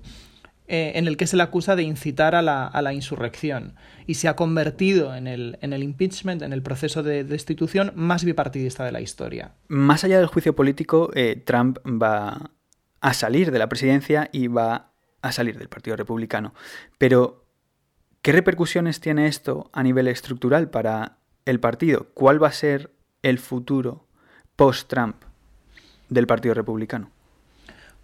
eh, 0.72 0.92
en 0.94 1.08
el 1.08 1.16
que 1.16 1.26
se 1.26 1.36
le 1.36 1.42
acusa 1.42 1.74
de 1.74 1.82
incitar 1.82 2.36
a 2.36 2.42
la, 2.42 2.64
a 2.64 2.80
la, 2.80 2.94
insurrección 2.94 3.74
y 4.06 4.14
se 4.14 4.28
ha 4.28 4.36
convertido 4.36 5.16
en 5.16 5.26
el, 5.26 5.58
en 5.62 5.72
el 5.72 5.82
impeachment, 5.82 6.42
en 6.42 6.52
el 6.52 6.62
proceso 6.62 7.02
de 7.02 7.24
destitución 7.24 7.90
más 7.96 8.24
bipartidista 8.24 8.84
de 8.84 8.92
la 8.92 9.00
historia. 9.00 9.56
Más 9.66 10.04
allá 10.04 10.18
del 10.18 10.28
juicio 10.28 10.54
político, 10.54 11.10
eh, 11.14 11.42
Trump 11.44 11.78
va 11.84 12.52
a 13.00 13.14
salir 13.14 13.50
de 13.50 13.58
la 13.58 13.68
presidencia 13.68 14.28
y 14.30 14.46
va 14.46 14.92
a 15.22 15.32
salir 15.32 15.58
del 15.58 15.68
Partido 15.68 15.96
Republicano. 15.96 16.54
Pero, 16.98 17.44
¿qué 18.22 18.30
repercusiones 18.30 19.00
tiene 19.00 19.26
esto 19.26 19.70
a 19.72 19.82
nivel 19.82 20.06
estructural 20.06 20.70
para 20.70 21.18
el 21.46 21.58
partido? 21.58 22.06
¿Cuál 22.14 22.40
va 22.40 22.46
a 22.46 22.52
ser 22.52 22.92
el 23.22 23.40
futuro 23.40 24.06
post-Trump 24.54 25.16
del 26.10 26.28
Partido 26.28 26.54
Republicano? 26.54 27.10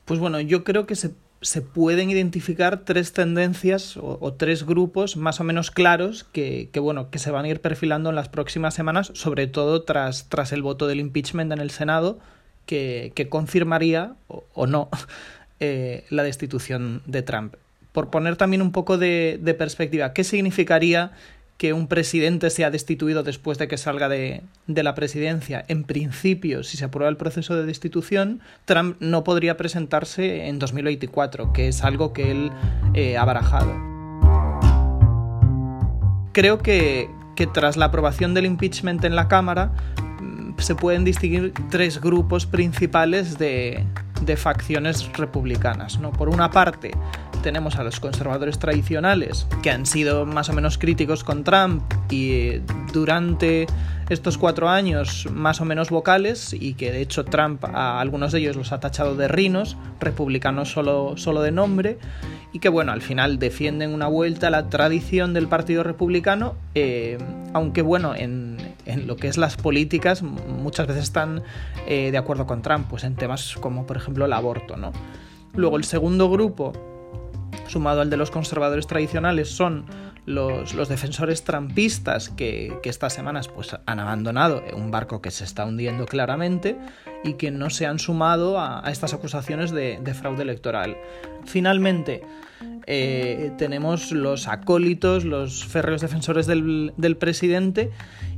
Pues 0.05 0.19
bueno, 0.19 0.41
yo 0.41 0.65
creo 0.65 0.87
que 0.87 0.97
se 0.97 1.15
se 1.43 1.63
pueden 1.63 2.11
identificar 2.11 2.85
tres 2.85 3.13
tendencias 3.13 3.97
o, 3.97 4.33
tres 4.33 4.65
grupos 4.65 5.17
más 5.17 5.41
o 5.41 5.45
menos 5.45 5.71
claros 5.71 6.25
que, 6.25 6.71
que, 6.73 6.81
bueno, 6.81 7.11
que 7.11 7.19
se 7.19 7.31
van 7.31 7.45
a 7.45 7.49
ir 7.49 7.61
perfilando 7.61 8.11
en 8.11 8.17
las 8.17 8.29
próximas 8.29 8.75
semanas, 8.75 9.13
sobre 9.15 9.47
todo 9.47 9.83
tras, 9.83 10.29
tras 10.29 10.53
el 10.53 10.63
voto 10.63 10.87
del 10.87 11.01
impeachment 11.01 11.53
en 11.53 11.61
el 11.61 11.71
Senado, 11.71 12.19
que, 12.65 13.13
que 13.15 13.29
confirmaría 13.29 14.15
o, 14.29 14.45
o 14.55 14.67
no 14.67 14.89
eh, 15.61 16.05
la 16.11 16.23
destitución 16.23 17.03
de 17.07 17.23
Trump. 17.23 17.55
Por 17.93 18.11
poner 18.11 18.37
también 18.37 18.63
un 18.63 18.73
poco 18.73 18.99
de, 18.99 19.39
de 19.41 19.55
perspectiva, 19.55 20.13
¿qué 20.13 20.25
significaría 20.25 21.13
que 21.59 21.73
un 21.73 21.89
presidente 21.89 22.51
sea 22.51 22.71
destituido 22.71 23.23
después 23.23 23.59
de 23.59 23.69
que 23.69 23.79
salga 23.79 24.09
de, 24.09 24.43
de, 24.67 24.83
la 24.83 24.95
presidencia. 24.95 25.65
En 25.69 25.85
principio, 25.85 26.63
si 26.63 26.77
se 26.77 26.85
aprueba 26.85 27.09
el 27.09 27.17
proceso 27.17 27.57
de 27.57 27.65
destitución, 27.65 28.41
Trump 28.67 28.97
no 29.01 29.25
podría 29.25 29.57
presentarse 29.57 30.49
en 30.49 30.59
2024, 30.59 31.53
que 31.53 31.69
es 31.69 31.83
algo 31.83 32.13
que 32.13 32.31
él 32.31 32.51
eh, 32.95 33.17
ha 33.17 33.25
barajado. 33.25 33.73
Creo 36.33 36.59
que, 36.59 37.09
que 37.35 37.47
tras 37.47 37.79
la 37.79 37.87
aprobación 37.87 38.35
del 38.35 38.45
impeachment 38.45 39.03
en 39.05 39.17
la 39.17 39.29
Cámara, 39.29 39.73
se 40.59 40.75
pueden 40.75 41.05
distinguir 41.05 41.53
tres 41.71 42.01
grupos 42.01 42.47
principales 42.47 43.39
de, 43.39 43.85
de 44.23 44.37
facciones 44.37 45.11
republicanas. 45.17 45.99
¿no? 45.99 46.13
Por 46.13 46.29
una 46.29 46.51
parte, 46.51 46.93
tenemos 47.47 47.77
a 47.77 47.85
los 47.85 48.01
conservadores 48.01 48.59
tradicionales, 48.59 49.47
que 49.63 49.71
han 49.71 49.87
sido 49.87 50.27
más 50.27 50.49
o 50.49 50.53
menos 50.53 50.79
críticos 50.79 51.23
con 51.23 51.45
Trump 51.45 51.81
y 52.11 52.55
durante 52.93 53.69
estos 54.09 54.37
cuatro 54.37 54.69
años 54.69 55.29
más 55.31 55.61
o 55.61 55.65
menos 55.65 55.91
vocales 55.91 56.53
y 56.59 56.75
que 56.75 56.91
de 56.91 57.01
hecho 57.01 57.25
Trump 57.25 57.65
a 57.65 58.01
algunos 58.01 58.33
de 58.33 58.41
ellos 58.41 58.57
los 58.57 58.73
ha 58.73 58.81
tachado 58.81 59.15
de 59.15 59.29
rinos, 59.29 59.77
republicanos 60.01 60.73
solo, 60.73 61.17
solo 61.19 61.41
de 61.41 61.53
nombre, 61.53 61.99
y 62.53 62.59
que 62.59 62.69
bueno, 62.69 62.91
al 62.91 63.01
final 63.01 63.39
defienden 63.39 63.95
una 63.95 64.09
vuelta 64.09 64.49
a 64.49 64.51
la 64.51 64.69
tradición 64.69 65.33
del 65.33 65.47
Partido 65.47 65.85
Republicano, 65.85 66.57
eh, 66.75 67.17
aunque 67.55 67.83
bueno, 67.83 68.17
en, 68.17 68.57
en, 68.87 69.07
lo 69.07 69.15
que 69.15 69.29
es 69.29 69.39
las 69.39 69.57
políticas 69.57 70.25
muchas 70.25 70.89
veces 70.89 71.05
están 71.05 71.45
eh, 71.87 72.11
de 72.11 72.19
acuerdo 72.19 72.45
con 72.45 72.63
Trump, 72.63 72.89
pues 72.91 73.05
en 73.05 73.15
temas 73.15 73.55
como 73.61 73.87
por 73.87 73.99
ejemplo 73.99 74.25
el 74.25 74.33
aborto, 74.33 74.77
¿no? 74.77 74.91
Luego 75.55 75.77
el 75.77 75.85
segundo 75.85 76.29
grupo 76.29 76.96
sumado 77.69 78.01
al 78.01 78.11
de 78.11 78.17
los 78.17 78.31
conservadores 78.31 78.87
tradicionales, 78.87 79.49
son 79.51 79.85
los, 80.27 80.75
los 80.75 80.89
defensores 80.89 81.45
trampistas 81.45 82.31
que, 82.31 82.79
que, 82.83 82.89
estas 82.89 83.13
semanas 83.13 83.49
pues, 83.49 83.77
han 83.87 84.01
abandonado 84.01 84.63
un 84.75 84.91
barco 84.91 85.23
que 85.23 85.31
se 85.31 85.45
está 85.45 85.65
hundiendo 85.65 86.07
claramente 86.07 86.77
y 87.25 87.35
que 87.35 87.51
no 87.51 87.71
se 87.71 87.87
han 87.87 87.99
sumado 87.99 88.59
a, 88.59 88.87
a 88.87 88.91
estas 88.91 89.15
acusaciones 89.15 89.71
de, 89.71 89.99
de, 90.03 90.15
fraude 90.15 90.43
electoral. 90.43 90.97
Finalmente, 91.45 92.23
eh, 92.87 93.53
tenemos 93.59 94.13
los 94.13 94.49
acólitos, 94.49 95.25
los 95.25 95.65
férreos 95.65 96.01
defensores 96.01 96.47
del, 96.47 96.93
del 96.97 97.17
presidente 97.17 97.91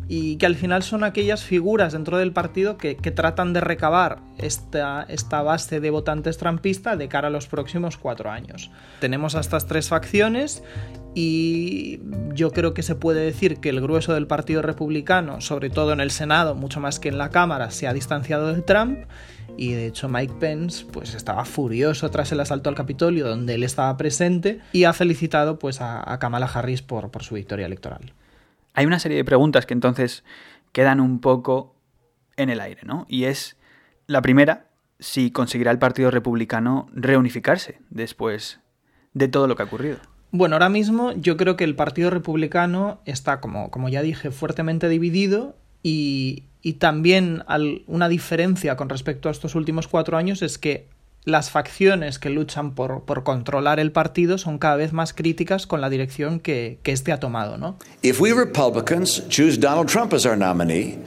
y 0.09 0.37
que 0.37 0.47
al 0.47 0.57
final 0.57 0.83
son 0.83 1.05
aquellas 1.05 1.45
figuras 1.45 1.93
dentro 1.93 2.17
del 2.17 2.33
partido 2.33 2.79
que, 2.79 2.95
tratan 2.95 3.53
de 3.53 3.61
recabar 3.61 4.21
esta, 4.38 5.07
base 5.43 5.81
de 5.81 5.91
votantes 5.91 6.38
trampistas 6.38 6.99
de 6.99 7.09
cara 7.09 7.29
a 7.29 7.31
los 7.31 7.47
próximos 7.47 7.99
cuatro 7.99 8.31
años. 8.31 8.71
Tenemos 9.00 9.35
a 9.35 9.41
estas 9.41 9.67
tres 9.67 9.88
facciones 9.88 10.62
y 11.15 12.00
yo 12.35 12.53
creo 12.53 12.73
que 12.73 12.83
se 12.83 12.95
puede 12.95 13.21
decir 13.21 13.59
que 13.59 13.69
el 13.69 13.83
grueso 13.83 14.15
del 14.15 14.27
Partido 14.27 14.62
Republicano, 14.62 15.43
sobre 15.43 15.69
todo 15.69 15.93
en 15.93 16.00
el 16.00 16.11
Senado, 16.11 16.55
mucho 16.55 16.81
más 16.81 16.99
que 16.99 17.11
en 17.11 17.19
la 17.19 17.29
Cámara, 17.29 17.71
se 17.71 17.87
ha 17.87 17.93
distanciado 17.93 18.55
de 18.55 18.62
Trump 18.62 19.00
y 19.59 19.73
de 19.73 19.88
hecho 19.88 20.09
Mike 20.09 20.35
Pence 20.41 20.87
pues 20.91 21.15
estaba 21.15 21.45
furioso 21.45 22.11
tras 22.11 22.33
el 22.33 22.41
asalto 22.41 22.71
al 22.71 22.77
Capitolio 22.77 23.29
donde 23.29 23.55
él 23.55 23.62
estaba 23.62 23.95
presente 23.97 24.61
y 24.73 24.85
ha 24.85 24.93
felicitado 24.93 25.59
pues 25.59 25.81
a, 25.81 26.17
Kamala 26.19 26.47
Harris 26.47 26.81
por 26.81 27.11
su 27.23 27.35
victoria 27.35 27.67
electoral. 27.67 28.12
Hay 28.78 28.87
una 28.87 29.00
serie 29.00 29.16
de 29.16 29.25
preguntas 29.25 29.66
que 29.66 29.75
entonces 29.75 30.23
quedan 30.70 31.00
un 31.00 31.18
poco 31.18 31.75
en 32.37 32.49
el 32.49 32.61
aire, 32.61 32.82
¿no? 32.85 33.06
Y 33.08 33.25
es 33.25 33.56
la 34.06 34.23
primera, 34.23 34.68
si 35.00 35.32
conseguirá 35.32 35.73
el 35.73 35.80
Partido 35.80 36.12
Republicano 36.12 36.88
reunificarse 36.92 37.80
después 37.90 38.61
de 39.14 39.26
todo 39.26 39.49
lo 39.49 39.56
que 39.56 39.64
ha 39.64 39.66
ocurrido. 39.66 39.97
Bueno, 40.30 40.54
ahora 40.54 40.68
mismo 40.68 41.11
yo 41.11 41.37
creo 41.37 41.56
que 41.56 41.64
el 41.64 41.75
Partido 41.75 42.11
Republicano 42.11 43.00
está, 43.04 43.40
como, 43.40 43.73
como 43.73 43.88
ya 43.88 44.00
dije, 44.00 44.30
fuertemente 44.30 44.88
dividido 44.88 45.56
y, 45.82 46.44
y 46.62 46.75
también 46.75 47.42
una 47.88 48.08
diferencia 48.08 48.76
con 48.76 48.88
respecto 48.88 49.28
a 49.28 49.32
estos 49.32 49.56
últimos 49.56 49.88
cuatro 49.88 50.16
años 50.16 50.40
es 50.40 50.56
que 50.56 50.87
las 51.28 51.50
facciones 51.50 52.18
que 52.18 52.30
luchan 52.30 52.75
por, 52.75 53.04
por, 53.04 53.23
controlar 53.23 53.78
el 53.78 53.92
partido 53.92 54.38
son 54.38 54.58
cada 54.58 54.76
vez 54.76 54.92
más 54.92 55.12
críticas 55.12 55.66
con 55.66 55.80
la 55.80 55.90
dirección 55.90 56.40
que, 56.40 56.78
que 56.82 56.92
este 56.92 57.12
ha 57.12 57.20
tomado, 57.20 57.58
¿no? 57.58 57.76
If 58.02 58.20
we 58.20 58.32
Republicans 58.32 59.23
choose 59.28 59.58
Donald 59.58 59.88
Trump 59.88 60.14
as 60.14 60.25
our 60.25 60.37
nominee, 60.37 60.99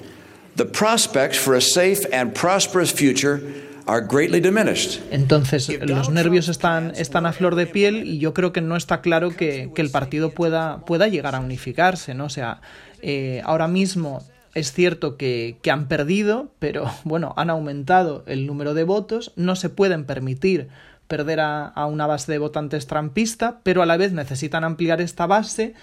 the 0.55 0.65
prospects 0.65 1.37
for 1.37 1.55
a 1.55 1.61
safe 1.61 2.07
and 2.13 2.33
prosperous 2.33 2.93
future 2.93 3.41
are 3.87 4.01
greatly 4.01 4.39
diminished. 4.39 5.01
Entonces, 5.11 5.67
los 5.81 6.09
nervios 6.09 6.49
están, 6.49 6.93
están 6.95 7.25
a 7.25 7.33
flor 7.33 7.55
de 7.55 7.65
piel 7.65 8.07
y 8.07 8.19
yo 8.19 8.33
creo 8.33 8.53
que 8.53 8.61
no 8.61 8.75
está 8.75 9.01
claro 9.01 9.35
que, 9.35 9.71
que 9.73 9.81
el 9.81 9.89
partido 9.89 10.31
pueda, 10.31 10.85
pueda 10.85 11.07
llegar 11.07 11.35
a 11.35 11.39
unificarse, 11.39 12.13
¿no? 12.13 12.25
O 12.25 12.29
sea, 12.29 12.61
eh, 13.01 13.41
ahora 13.43 13.67
mismo 13.67 14.23
es 14.53 14.73
cierto 14.73 15.17
que, 15.17 15.57
han 15.69 15.87
perdido, 15.87 16.53
pero 16.59 16.85
bueno, 17.03 17.33
han 17.37 17.49
aumentado 17.49 18.23
el 18.27 18.47
número 18.47 18.73
de 18.73 18.83
votos, 18.83 19.33
no 19.35 19.55
se 19.55 19.69
pueden 19.69 20.05
permitir 20.05 20.69
perder 21.07 21.41
a, 21.41 21.85
una 21.87 22.07
base 22.07 22.31
de 22.31 22.37
votantes 22.37 22.87
trampista, 22.87 23.59
pero 23.63 23.81
a 23.81 23.85
la 23.85 23.97
vez 23.97 24.13
necesitan 24.13 24.63
ampliar 24.63 25.01
esta 25.01 25.27
base 25.27 25.73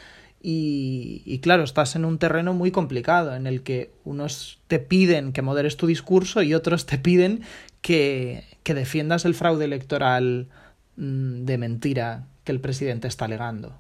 y, 0.41 1.41
claro, 1.43 1.65
estás 1.65 1.97
en 1.97 2.05
un 2.05 2.19
terreno 2.19 2.55
muy 2.55 2.71
complicado 2.71 3.35
en 3.35 3.47
el 3.47 3.63
que 3.63 3.93
unos 4.05 4.61
te 4.69 4.79
piden 4.79 5.33
que 5.33 5.43
moderes 5.43 5.77
tu 5.77 5.87
discurso 5.87 6.43
y 6.43 6.55
otros 6.55 6.87
te 6.87 6.97
piden 6.97 7.43
que, 7.83 8.45
que 8.63 8.73
defiendas 8.73 9.25
el 9.25 9.35
fraude 9.35 9.67
electoral 9.67 10.49
mm, 10.97 11.45
de 11.45 11.59
mentira 11.59 12.27
que 12.45 12.53
el 12.53 12.61
presidente 12.61 13.09
está 13.09 13.27
alegando. 13.27 13.77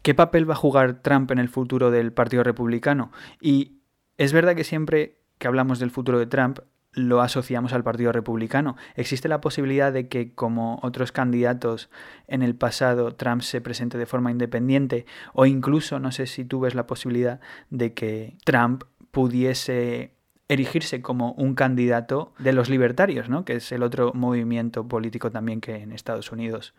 ¿Qué 0.00 0.14
papel 0.14 0.48
va 0.48 0.54
a 0.54 0.58
jugar 0.58 1.02
Trump 1.02 1.30
en 1.30 1.38
el 1.38 1.48
futuro 1.48 1.90
del 1.90 2.12
Partido 2.12 2.42
Republicano? 2.42 3.10
Y 3.40 3.78
es 4.18 4.32
verdad 4.32 4.54
que 4.54 4.64
siempre 4.64 5.18
que 5.38 5.48
hablamos 5.48 5.78
del 5.78 5.90
futuro 5.90 6.18
de 6.18 6.26
Trump 6.26 6.60
lo 6.92 7.20
asociamos 7.20 7.72
al 7.72 7.82
Partido 7.82 8.12
Republicano. 8.12 8.76
¿Existe 8.94 9.28
la 9.28 9.40
posibilidad 9.40 9.92
de 9.92 10.08
que, 10.08 10.32
como 10.32 10.78
otros 10.82 11.10
candidatos 11.10 11.90
en 12.28 12.42
el 12.42 12.54
pasado, 12.54 13.16
Trump 13.16 13.42
se 13.42 13.60
presente 13.60 13.98
de 13.98 14.06
forma 14.06 14.30
independiente? 14.30 15.06
O 15.32 15.44
incluso, 15.44 15.98
no 15.98 16.12
sé 16.12 16.26
si 16.26 16.44
tú 16.44 16.60
ves 16.60 16.76
la 16.76 16.86
posibilidad 16.86 17.40
de 17.70 17.94
que 17.94 18.36
Trump 18.44 18.84
pudiese 19.10 20.14
erigirse 20.48 21.00
como 21.00 21.32
un 21.32 21.54
candidato 21.54 22.32
de 22.38 22.52
los 22.52 22.68
libertarios, 22.68 23.28
¿no? 23.28 23.44
que 23.44 23.56
es 23.56 23.72
el 23.72 23.82
otro 23.82 24.12
movimiento 24.14 24.86
político 24.86 25.30
también 25.30 25.60
que 25.60 25.76
en 25.76 25.90
Estados 25.90 26.32
Unidos 26.32 26.74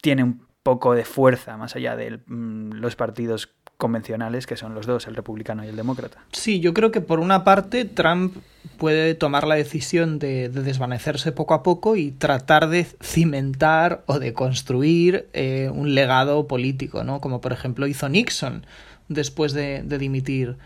tiene 0.00 0.22
un 0.22 0.46
poco 0.62 0.94
de 0.94 1.04
fuerza 1.04 1.56
más 1.56 1.74
allá 1.74 1.96
de 1.96 2.20
mm, 2.26 2.74
los 2.74 2.94
partidos 2.94 3.46
convencionales, 3.78 4.46
que 4.46 4.56
son 4.56 4.74
los 4.74 4.86
dos, 4.86 5.06
el 5.06 5.14
republicano 5.14 5.64
y 5.64 5.68
el 5.68 5.76
demócrata. 5.76 6.18
Sí, 6.32 6.58
yo 6.58 6.74
creo 6.74 6.90
que 6.90 7.00
por 7.00 7.20
una 7.20 7.44
parte 7.44 7.84
Trump 7.84 8.36
puede 8.76 9.14
tomar 9.14 9.46
la 9.46 9.54
decisión 9.54 10.18
de, 10.18 10.48
desvanecerse 10.48 11.30
poco 11.30 11.54
a 11.54 11.62
poco 11.62 11.94
y 11.96 12.10
tratar 12.10 12.68
de 12.68 12.84
cimentar 13.00 14.02
o 14.06 14.18
de 14.18 14.34
construir 14.34 15.28
eh, 15.32 15.70
un 15.72 15.94
legado 15.94 16.48
político, 16.48 17.04
¿no? 17.04 17.20
Como 17.20 17.40
por 17.40 17.52
ejemplo 17.52 17.86
hizo 17.86 18.08
Nixon 18.08 18.66
después 19.08 19.52
de, 19.52 19.82
dimitir. 19.82 20.56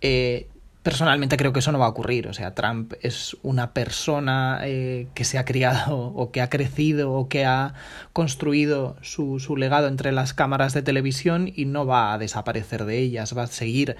Eh, 0.00 0.48
personalmente 0.86 1.36
creo 1.36 1.52
que 1.52 1.58
eso 1.58 1.72
no 1.72 1.80
va 1.80 1.86
a 1.86 1.88
ocurrir. 1.88 2.28
O 2.28 2.32
sea, 2.32 2.54
Trump 2.54 2.92
es 3.02 3.36
una 3.42 3.72
persona 3.72 4.60
eh, 4.62 5.08
que 5.14 5.24
se 5.24 5.36
ha 5.36 5.44
criado 5.44 5.96
o 5.96 6.30
que 6.30 6.40
ha 6.40 6.48
crecido 6.48 7.12
o 7.12 7.28
que 7.28 7.44
ha 7.44 7.74
construido 8.12 8.96
su, 9.02 9.40
su, 9.40 9.56
legado 9.56 9.88
entre 9.88 10.12
las 10.12 10.32
cámaras 10.32 10.74
de 10.74 10.82
televisión 10.82 11.50
y 11.52 11.64
no 11.64 11.86
va 11.86 12.12
a 12.12 12.18
desaparecer 12.18 12.84
de 12.84 13.00
ellas. 13.00 13.36
Va 13.36 13.42
a 13.42 13.46
seguir 13.48 13.96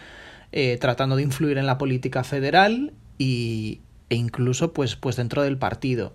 eh, 0.53 0.79
tratando 0.81 1.17
de 1.17 1.25
influir 1.25 1.59
en 1.59 1.67
la 1.67 1.77
política 1.77 2.23
federal 2.23 2.93
y, 3.19 3.81
e 4.09 4.15
incluso 4.15 4.73
pues, 4.73 4.95
pues 4.95 5.17
dentro 5.17 5.43
del 5.43 5.59
partido 5.59 6.13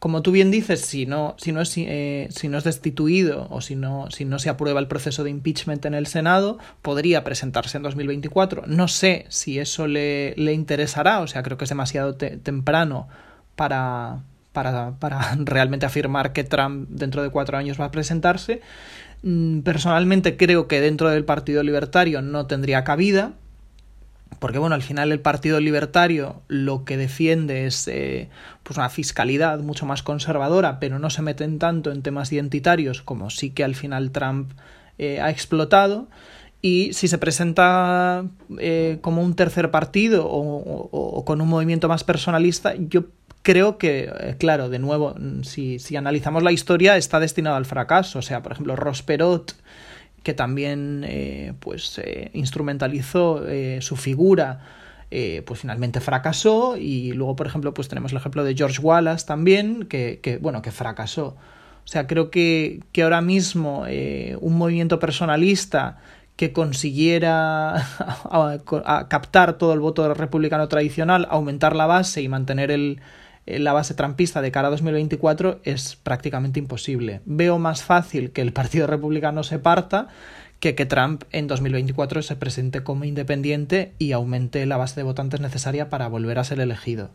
como 0.00 0.22
tú 0.22 0.32
bien 0.32 0.50
dices, 0.50 0.80
si 0.80 1.04
no, 1.04 1.34
si 1.36 1.52
no, 1.52 1.60
es, 1.60 1.76
eh, 1.76 2.26
si 2.30 2.48
no 2.48 2.56
es 2.56 2.64
destituido 2.64 3.46
o 3.50 3.60
si 3.60 3.76
no, 3.76 4.10
si 4.10 4.24
no 4.24 4.38
se 4.38 4.48
aprueba 4.48 4.80
el 4.80 4.88
proceso 4.88 5.24
de 5.24 5.30
impeachment 5.30 5.84
en 5.84 5.92
el 5.92 6.06
Senado, 6.06 6.58
podría 6.80 7.22
presentarse 7.22 7.76
en 7.76 7.82
2024. 7.82 8.64
No 8.66 8.88
sé 8.88 9.26
si 9.28 9.58
eso 9.58 9.86
le, 9.86 10.34
le 10.36 10.54
interesará, 10.54 11.20
o 11.20 11.26
sea, 11.26 11.42
creo 11.42 11.58
que 11.58 11.64
es 11.64 11.68
demasiado 11.68 12.14
temprano 12.14 13.08
para, 13.56 14.22
para, 14.52 14.92
para 14.92 15.36
realmente 15.38 15.84
afirmar 15.84 16.32
que 16.32 16.44
Trump 16.44 16.88
dentro 16.88 17.22
de 17.22 17.28
cuatro 17.28 17.58
años 17.58 17.78
va 17.78 17.84
a 17.84 17.90
presentarse. 17.90 18.62
Mm, 19.22 19.60
personalmente 19.60 20.38
creo 20.38 20.66
que 20.66 20.80
dentro 20.80 21.10
del 21.10 21.26
Partido 21.26 21.62
Libertario 21.62 22.22
no 22.22 22.46
tendría 22.46 22.84
cabida 22.84 23.34
porque 24.38 24.58
bueno, 24.58 24.74
al 24.74 24.82
final 24.82 25.12
el 25.12 25.20
Partido 25.20 25.60
Libertario 25.60 26.42
lo 26.48 26.84
que 26.84 26.96
defiende 26.96 27.66
es 27.66 27.86
eh, 27.88 28.28
pues 28.62 28.78
una 28.78 28.88
fiscalidad 28.88 29.58
mucho 29.60 29.86
más 29.86 30.02
conservadora, 30.02 30.80
pero 30.80 30.98
no 30.98 31.10
se 31.10 31.22
meten 31.22 31.58
tanto 31.58 31.90
en 31.92 32.02
temas 32.02 32.32
identitarios 32.32 33.02
como 33.02 33.30
sí 33.30 33.50
que 33.50 33.64
al 33.64 33.74
final 33.74 34.12
Trump 34.12 34.52
eh, 34.98 35.20
ha 35.20 35.30
explotado. 35.30 36.08
Y 36.62 36.92
si 36.92 37.08
se 37.08 37.16
presenta 37.16 38.24
eh, 38.58 38.98
como 39.00 39.22
un 39.22 39.34
tercer 39.34 39.70
partido 39.70 40.26
o, 40.28 41.24
con 41.24 41.40
un 41.40 41.48
movimiento 41.48 41.88
más 41.88 42.04
personalista, 42.04 42.74
yo 42.76 43.06
creo 43.40 43.78
que, 43.78 44.36
claro, 44.38 44.68
de 44.68 44.78
nuevo, 44.78 45.14
si, 45.42 45.78
si 45.78 45.96
analizamos 45.96 46.42
la 46.42 46.52
historia, 46.52 46.98
está 46.98 47.18
destinado 47.18 47.56
al 47.56 47.64
fracaso. 47.64 48.18
O 48.18 48.22
sea, 48.22 48.42
por 48.42 48.52
ejemplo, 48.52 48.76
Ross 48.76 49.02
Perot 49.02 49.54
que 50.22 50.34
también 50.34 51.04
eh, 51.06 51.54
pues 51.60 51.98
eh, 51.98 52.30
instrumentalizó 52.34 53.46
eh, 53.46 53.78
su 53.80 53.96
figura 53.96 54.60
pues 55.44 55.60
finalmente 55.60 56.00
fracasó. 56.00 56.76
Y 56.76 57.12
luego 57.14 57.34
por 57.34 57.48
ejemplo 57.48 57.74
pues 57.74 57.88
tenemos 57.88 58.12
el 58.12 58.18
ejemplo 58.18 58.44
de 58.44 58.54
George 58.54 58.80
Wallace 58.80 59.26
también 59.26 59.86
que, 59.86 60.20
que 60.22 60.38
bueno 60.38 60.62
que 60.62 60.70
fracasó. 60.70 61.36
O 61.84 61.88
sea 61.88 62.06
creo 62.06 62.30
que, 62.30 62.80
que 62.92 63.02
ahora 63.02 63.20
mismo 63.20 63.86
un 64.40 64.56
movimiento 64.56 65.00
personalista 65.00 65.98
que 66.36 66.52
consiguiera 66.52 67.84
captar 69.08 69.58
todo 69.58 69.72
el 69.72 69.80
voto 69.80 70.14
republicano 70.14 70.68
tradicional 70.68 71.26
aumentar 71.28 71.74
la 71.74 71.86
base 71.86 72.22
y 72.22 72.28
mantener 72.28 72.70
el, 72.70 73.00
la 73.46 73.72
base 73.72 73.94
trampista 73.94 74.42
de 74.42 74.52
cara 74.52 74.68
a 74.68 74.70
2024 74.70 75.60
es 75.64 75.96
prácticamente 75.96 76.58
imposible. 76.58 77.20
Veo 77.24 77.58
más 77.58 77.82
fácil 77.82 78.30
que 78.30 78.42
el 78.42 78.52
Partido 78.52 78.86
Republicano 78.86 79.42
se 79.42 79.58
parta 79.58 80.08
que 80.60 80.74
que 80.74 80.86
Trump 80.86 81.24
en 81.32 81.46
2024 81.46 82.22
se 82.22 82.36
presente 82.36 82.82
como 82.82 83.04
independiente 83.04 83.94
y 83.98 84.12
aumente 84.12 84.64
la 84.66 84.76
base 84.76 84.96
de 84.96 85.04
votantes 85.04 85.40
necesaria 85.40 85.88
para 85.88 86.06
volver 86.08 86.38
a 86.38 86.44
ser 86.44 86.60
elegido. 86.60 87.10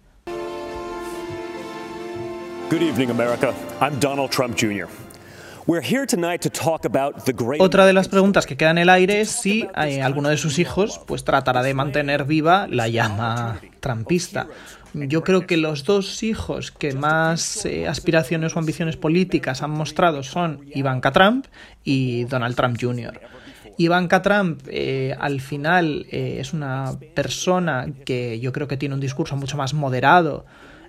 Good 2.71 2.81
evening, 2.81 3.09
America. 3.09 3.53
I'm 3.79 3.99
Donald 3.99 4.31
Trump 4.31 4.57
Jr. 4.59 4.89
Otra 7.59 7.85
de 7.87 7.93
las 7.93 8.07
preguntas 8.07 8.45
que 8.45 8.55
queda 8.55 8.69
en 8.69 8.77
el 8.77 8.89
aire 8.89 9.21
es 9.21 9.29
si 9.29 9.67
eh, 9.75 10.01
alguno 10.03 10.29
de 10.29 10.37
sus 10.37 10.59
hijos 10.59 11.01
pues 11.07 11.23
tratará 11.23 11.63
de 11.63 11.73
mantener 11.73 12.25
viva 12.25 12.67
la 12.69 12.87
llama 12.87 13.59
trampista. 13.79 14.47
Yo 15.07 15.23
creo 15.23 15.45
que 15.45 15.57
los 15.57 15.83
dos 15.83 16.23
hijos 16.23 16.71
que 16.71 16.93
más 16.93 17.65
eh, 17.65 17.87
aspiraciones 17.87 18.55
o 18.55 18.59
ambiciones 18.59 18.97
políticas 18.97 19.61
han 19.61 19.71
mostrado 19.71 20.23
son 20.23 20.61
Ivanka 20.73 21.11
Trump 21.11 21.45
y 21.83 22.23
Donald 22.25 22.55
Trump 22.55 22.77
Jr. 22.79 23.19
Ivanka 23.77 24.21
Trump 24.21 24.61
eh, 24.67 25.15
al 25.19 25.41
final 25.41 26.07
es 26.09 26.53
una 26.53 26.93
persona 27.13 27.87
que 28.05 28.39
yo 28.39 28.53
creo 28.53 28.67
que 28.69 28.77
tiene 28.77 28.95
un 28.95 29.01
discurso 29.01 29.35
mucho 29.35 29.57
más 29.57 29.73
moderado, 29.73 30.45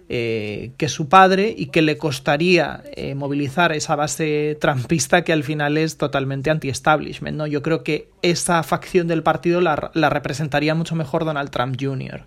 eh, 0.09 0.71
que 0.77 0.89
su 0.89 1.09
padre 1.09 1.53
y 1.59 1.67
que 1.67 1.83
le 1.83 1.99
costaría 1.99 2.85
eh, 2.95 3.17
movilizar 3.17 3.73
esa 3.73 3.97
base 3.97 4.57
trampista 4.61 5.25
que 5.25 5.33
al 5.33 5.43
final 5.43 5.77
es 5.77 5.99
totalmente 5.99 6.49
anti-establishment. 6.49 7.37
¿no? 7.37 7.49
Yo 7.49 7.61
creo 7.61 7.83
que 7.83 8.09
esa 8.23 8.63
facción 8.63 9.09
del 9.09 9.25
partido 9.25 9.61
la, 9.61 9.91
representaría 10.09 10.77
mucho 10.77 10.95
mejor 10.95 11.25
Donald 11.25 11.51
Trump 11.51 11.77
Jr. 11.81 12.25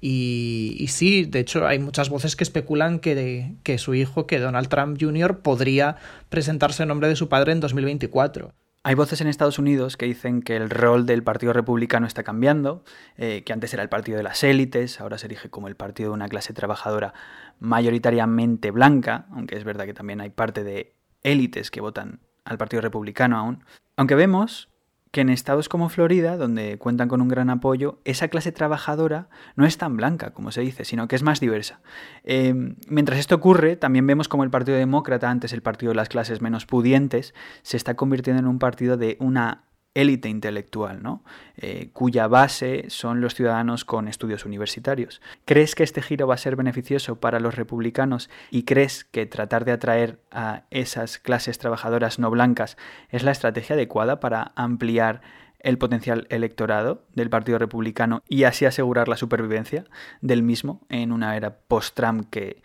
Y, 0.00 0.86
sí, 0.88 1.24
de 1.24 1.40
hecho 1.40 1.66
hay 1.66 1.78
muchas 1.78 2.10
voces 2.10 2.36
que 2.36 2.44
especulan 2.44 2.98
que, 2.98 3.54
que 3.62 3.78
su 3.78 3.94
hijo, 3.94 4.26
que 4.26 4.38
Donald 4.38 4.68
Trump 4.68 4.98
Jr., 5.00 5.40
podría 5.40 5.96
presentarse 6.28 6.82
en 6.82 6.90
nombre 6.90 7.08
de 7.08 7.16
su 7.16 7.28
padre 7.28 7.52
en 7.52 7.60
2024. 7.60 8.52
Hay 8.86 8.94
voces 8.94 9.20
en 9.20 9.26
Estados 9.26 9.58
Unidos 9.58 9.96
que 9.96 10.06
dicen 10.06 10.42
que 10.42 10.54
el 10.54 10.70
rol 10.70 11.06
del 11.06 11.24
Partido 11.24 11.52
Republicano 11.52 12.06
está 12.06 12.22
cambiando, 12.22 12.84
eh, 13.16 13.42
que 13.44 13.52
antes 13.52 13.74
era 13.74 13.82
el 13.82 13.88
partido 13.88 14.16
de 14.16 14.22
las 14.22 14.44
élites, 14.44 15.00
ahora 15.00 15.18
se 15.18 15.26
erige 15.26 15.50
como 15.50 15.66
el 15.66 15.74
partido 15.74 16.10
de 16.10 16.14
una 16.14 16.28
clase 16.28 16.52
trabajadora 16.52 17.12
mayoritariamente 17.58 18.70
blanca, 18.70 19.26
aunque 19.32 19.56
es 19.56 19.64
verdad 19.64 19.86
que 19.86 19.94
también 19.94 20.20
hay 20.20 20.30
parte 20.30 20.62
de 20.62 20.94
élites 21.24 21.72
que 21.72 21.80
votan 21.80 22.20
al 22.44 22.58
Partido 22.58 22.80
Republicano 22.80 23.36
aún. 23.36 23.64
Aunque 23.96 24.14
vemos 24.14 24.68
que 25.16 25.22
en 25.22 25.30
estados 25.30 25.70
como 25.70 25.88
Florida, 25.88 26.36
donde 26.36 26.76
cuentan 26.76 27.08
con 27.08 27.22
un 27.22 27.28
gran 27.28 27.48
apoyo, 27.48 28.00
esa 28.04 28.28
clase 28.28 28.52
trabajadora 28.52 29.30
no 29.54 29.64
es 29.64 29.78
tan 29.78 29.96
blanca, 29.96 30.34
como 30.34 30.52
se 30.52 30.60
dice, 30.60 30.84
sino 30.84 31.08
que 31.08 31.16
es 31.16 31.22
más 31.22 31.40
diversa. 31.40 31.80
Eh, 32.22 32.74
mientras 32.86 33.18
esto 33.18 33.34
ocurre, 33.34 33.76
también 33.76 34.06
vemos 34.06 34.28
como 34.28 34.44
el 34.44 34.50
Partido 34.50 34.76
Demócrata, 34.76 35.30
antes 35.30 35.54
el 35.54 35.62
partido 35.62 35.92
de 35.92 35.96
las 35.96 36.10
clases 36.10 36.42
menos 36.42 36.66
pudientes, 36.66 37.32
se 37.62 37.78
está 37.78 37.94
convirtiendo 37.94 38.40
en 38.40 38.46
un 38.46 38.58
partido 38.58 38.98
de 38.98 39.16
una 39.18 39.62
élite 39.96 40.28
intelectual, 40.28 41.02
¿no? 41.02 41.24
Eh, 41.56 41.88
cuya 41.94 42.28
base 42.28 42.84
son 42.88 43.22
los 43.22 43.34
ciudadanos 43.34 43.86
con 43.86 44.08
estudios 44.08 44.44
universitarios. 44.44 45.22
¿Crees 45.46 45.74
que 45.74 45.84
este 45.84 46.02
giro 46.02 46.26
va 46.26 46.34
a 46.34 46.38
ser 46.38 46.54
beneficioso 46.54 47.18
para 47.18 47.40
los 47.40 47.56
republicanos 47.56 48.28
y 48.50 48.64
crees 48.64 49.04
que 49.04 49.24
tratar 49.24 49.64
de 49.64 49.72
atraer 49.72 50.20
a 50.30 50.64
esas 50.70 51.18
clases 51.18 51.58
trabajadoras 51.58 52.18
no 52.18 52.30
blancas 52.30 52.76
es 53.08 53.22
la 53.22 53.30
estrategia 53.30 53.74
adecuada 53.74 54.20
para 54.20 54.52
ampliar 54.54 55.22
el 55.60 55.78
potencial 55.78 56.26
electorado 56.28 57.06
del 57.14 57.30
Partido 57.30 57.58
Republicano 57.58 58.22
y 58.28 58.44
así 58.44 58.66
asegurar 58.66 59.08
la 59.08 59.16
supervivencia 59.16 59.84
del 60.20 60.42
mismo 60.42 60.82
en 60.90 61.10
una 61.10 61.36
era 61.36 61.56
post-Trump 61.56 62.28
que 62.30 62.62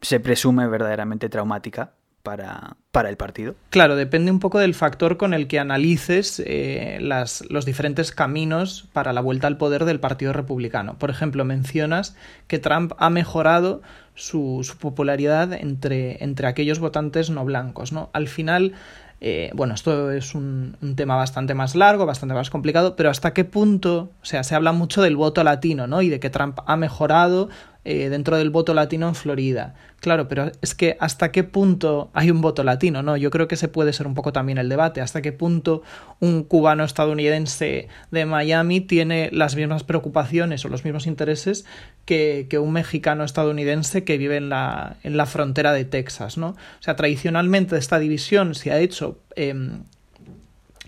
se 0.00 0.18
presume 0.18 0.66
verdaderamente 0.66 1.28
traumática 1.28 1.94
para, 2.26 2.76
para, 2.90 3.08
el 3.08 3.16
partido? 3.16 3.54
Claro, 3.70 3.94
depende 3.94 4.32
un 4.32 4.40
poco 4.40 4.58
del 4.58 4.74
factor 4.74 5.16
con 5.16 5.32
el 5.32 5.46
que 5.46 5.60
analices 5.60 6.42
eh, 6.44 6.98
las, 7.00 7.44
los 7.50 7.64
diferentes 7.64 8.10
caminos 8.10 8.88
para 8.92 9.12
la 9.12 9.20
vuelta 9.20 9.46
al 9.46 9.58
poder 9.58 9.84
del 9.84 10.00
Partido 10.00 10.32
Republicano. 10.32 10.98
Por 10.98 11.10
ejemplo, 11.10 11.44
mencionas 11.44 12.16
que 12.48 12.58
Trump 12.58 12.94
ha 12.98 13.10
mejorado 13.10 13.80
su, 14.16 14.66
popularidad 14.80 15.52
entre, 15.52 16.24
entre 16.24 16.48
aquellos 16.48 16.80
votantes 16.80 17.30
no 17.30 17.44
blancos. 17.44 17.92
¿no? 17.92 18.10
Al 18.12 18.26
final, 18.26 18.72
eh, 19.20 19.52
bueno, 19.54 19.74
esto 19.74 20.10
es 20.10 20.34
un, 20.34 20.76
un, 20.82 20.96
tema 20.96 21.14
bastante 21.14 21.54
más 21.54 21.76
largo, 21.76 22.06
bastante 22.06 22.34
más 22.34 22.50
complicado, 22.50 22.96
pero 22.96 23.08
hasta 23.08 23.32
qué 23.32 23.44
punto, 23.44 24.10
o 24.20 24.24
sea, 24.24 24.42
se 24.42 24.56
habla 24.56 24.72
mucho 24.72 25.00
del 25.00 25.14
voto 25.14 25.44
latino, 25.44 25.86
¿no? 25.86 26.02
Y 26.02 26.08
de 26.08 26.18
que 26.18 26.28
Trump 26.28 26.58
ha 26.66 26.76
mejorado 26.76 27.50
eh, 27.88 28.08
dentro 28.08 28.36
del 28.36 28.50
voto 28.50 28.74
latino 28.74 29.06
en 29.06 29.14
Florida. 29.14 29.76
Claro, 30.00 30.26
pero 30.26 30.50
es 30.60 30.74
que 30.74 30.96
hasta 30.98 31.30
qué 31.30 31.44
punto 31.44 32.10
hay 32.14 32.32
un 32.32 32.40
voto 32.40 32.64
latino, 32.64 33.00
¿no? 33.00 33.16
Yo 33.16 33.30
creo 33.30 33.46
que 33.46 33.54
ese 33.54 33.68
puede 33.68 33.92
ser 33.92 34.08
un 34.08 34.14
poco 34.14 34.32
también 34.32 34.58
el 34.58 34.68
debate. 34.68 35.00
Hasta 35.00 35.22
qué 35.22 35.30
punto 35.30 35.82
un 36.18 36.42
cubano 36.42 36.82
estadounidense 36.82 37.86
de 38.10 38.26
Miami 38.26 38.80
tiene 38.80 39.30
las 39.32 39.54
mismas 39.54 39.84
preocupaciones 39.84 40.64
o 40.64 40.68
los 40.68 40.84
mismos 40.84 41.06
intereses 41.06 41.64
que, 42.04 42.48
que 42.50 42.58
un 42.58 42.72
mexicano 42.72 43.22
estadounidense 43.22 44.02
que 44.02 44.18
vive 44.18 44.36
en 44.36 44.48
la, 44.48 44.96
en 45.04 45.16
la 45.16 45.26
frontera 45.26 45.72
de 45.72 45.84
Texas, 45.84 46.38
¿no? 46.38 46.48
O 46.48 46.82
sea, 46.82 46.96
tradicionalmente 46.96 47.76
esta 47.76 48.00
división 48.00 48.56
se 48.56 48.72
ha 48.72 48.80
hecho 48.80 49.20
eh, 49.36 49.54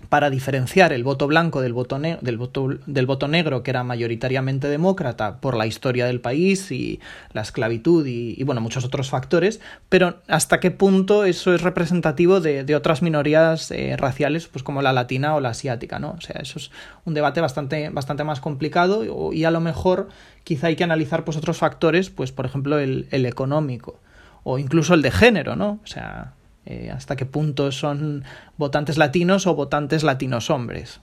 para 0.08 0.30
diferenciar 0.30 0.92
el 0.92 1.04
voto 1.04 1.26
blanco 1.26 1.60
del 1.60 1.72
voto, 1.72 1.98
del, 1.98 2.38
voto, 2.38 2.68
del 2.86 3.06
voto 3.06 3.28
negro, 3.28 3.62
que 3.62 3.70
era 3.70 3.84
mayoritariamente 3.84 4.68
demócrata 4.68 5.40
por 5.40 5.56
la 5.56 5.66
historia 5.66 6.06
del 6.06 6.20
país 6.20 6.70
y 6.70 7.00
la 7.32 7.42
esclavitud 7.42 8.06
y, 8.06 8.42
bueno, 8.44 8.60
muchos 8.60 8.84
otros 8.84 9.10
factores, 9.10 9.60
pero 9.88 10.16
hasta 10.26 10.60
qué 10.60 10.70
punto 10.70 11.24
eso 11.24 11.54
es 11.54 11.62
representativo 11.62 12.40
de, 12.40 12.64
de 12.64 12.74
otras 12.74 13.02
minorías 13.02 13.70
eh, 13.70 13.96
raciales, 13.98 14.48
pues 14.48 14.62
como 14.62 14.80
la 14.80 14.92
latina 14.92 15.34
o 15.34 15.40
la 15.40 15.50
asiática, 15.50 15.98
¿no? 15.98 16.12
O 16.12 16.20
sea, 16.20 16.40
eso 16.40 16.58
es 16.58 16.70
un 17.04 17.14
debate 17.14 17.40
bastante, 17.40 17.90
bastante 17.90 18.24
más 18.24 18.40
complicado 18.40 19.32
y 19.32 19.44
a 19.44 19.50
lo 19.50 19.60
mejor 19.60 20.08
quizá 20.44 20.68
hay 20.68 20.76
que 20.76 20.84
analizar 20.84 21.24
pues 21.24 21.36
otros 21.36 21.58
factores, 21.58 22.08
pues 22.08 22.32
por 22.32 22.46
ejemplo 22.46 22.78
el, 22.78 23.08
el 23.10 23.26
económico 23.26 24.00
o 24.44 24.58
incluso 24.58 24.94
el 24.94 25.02
de 25.02 25.10
género, 25.10 25.56
¿no? 25.56 25.78
O 25.84 25.86
sea, 25.86 26.32
eh, 26.70 26.90
hasta 26.94 27.16
qué 27.16 27.24
punto 27.24 27.72
son 27.72 28.24
votantes 28.58 28.98
latinos 28.98 29.46
o 29.46 29.54
votantes 29.54 30.02
latinos 30.02 30.50
hombres. 30.50 31.00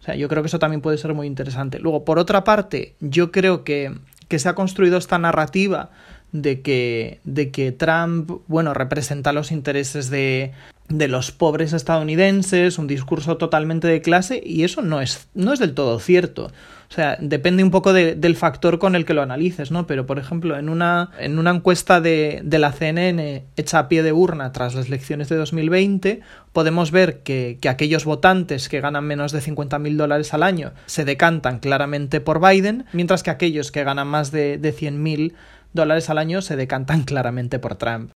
O 0.00 0.02
sea, 0.02 0.14
yo 0.16 0.28
creo 0.28 0.42
que 0.42 0.46
eso 0.46 0.58
también 0.58 0.80
puede 0.80 0.96
ser 0.96 1.12
muy 1.12 1.26
interesante. 1.26 1.78
Luego, 1.78 2.06
por 2.06 2.18
otra 2.18 2.42
parte, 2.42 2.94
yo 3.00 3.30
creo 3.30 3.64
que, 3.64 3.92
que 4.28 4.38
se 4.38 4.48
ha 4.48 4.54
construido 4.54 4.96
esta 4.96 5.18
narrativa 5.18 5.90
de 6.32 6.62
que, 6.62 7.20
de 7.24 7.50
que 7.50 7.70
Trump, 7.70 8.30
bueno, 8.46 8.72
representa 8.72 9.34
los 9.34 9.52
intereses 9.52 10.08
de, 10.08 10.52
de 10.88 11.08
los 11.08 11.32
pobres 11.32 11.74
estadounidenses, 11.74 12.78
un 12.78 12.86
discurso 12.86 13.36
totalmente 13.36 13.88
de 13.88 14.00
clase, 14.00 14.42
y 14.42 14.64
eso 14.64 14.80
no 14.80 15.02
es, 15.02 15.28
no 15.34 15.52
es 15.52 15.58
del 15.58 15.74
todo 15.74 15.98
cierto. 15.98 16.50
O 16.94 16.96
sea, 16.96 17.16
depende 17.20 17.64
un 17.64 17.72
poco 17.72 17.92
de, 17.92 18.14
del 18.14 18.36
factor 18.36 18.78
con 18.78 18.94
el 18.94 19.04
que 19.04 19.14
lo 19.14 19.22
analices, 19.22 19.72
¿no? 19.72 19.84
Pero, 19.84 20.06
por 20.06 20.20
ejemplo, 20.20 20.56
en 20.56 20.68
una, 20.68 21.10
en 21.18 21.40
una 21.40 21.50
encuesta 21.50 22.00
de, 22.00 22.40
de, 22.44 22.58
la 22.60 22.70
CNN 22.70 23.46
hecha 23.56 23.80
a 23.80 23.88
pie 23.88 24.04
de 24.04 24.12
urna 24.12 24.52
tras 24.52 24.76
las 24.76 24.86
elecciones 24.86 25.28
de 25.28 25.34
2020, 25.34 26.20
podemos 26.52 26.92
ver 26.92 27.24
que, 27.24 27.58
que 27.60 27.68
aquellos 27.68 28.04
votantes 28.04 28.68
que 28.68 28.80
ganan 28.80 29.06
menos 29.06 29.32
de 29.32 29.40
50.000 29.40 29.96
dólares 29.96 30.34
al 30.34 30.44
año 30.44 30.72
se 30.86 31.04
decantan 31.04 31.58
claramente 31.58 32.20
por 32.20 32.40
Biden, 32.40 32.84
mientras 32.92 33.24
que 33.24 33.30
aquellos 33.30 33.72
que 33.72 33.82
ganan 33.82 34.06
más 34.06 34.30
de, 34.30 34.56
de 34.58 34.72
100.000 34.72 35.34
dólares 35.72 36.10
al 36.10 36.18
año 36.18 36.42
se 36.42 36.54
decantan 36.54 37.02
claramente 37.02 37.58
por 37.58 37.74
Trump. 37.74 38.12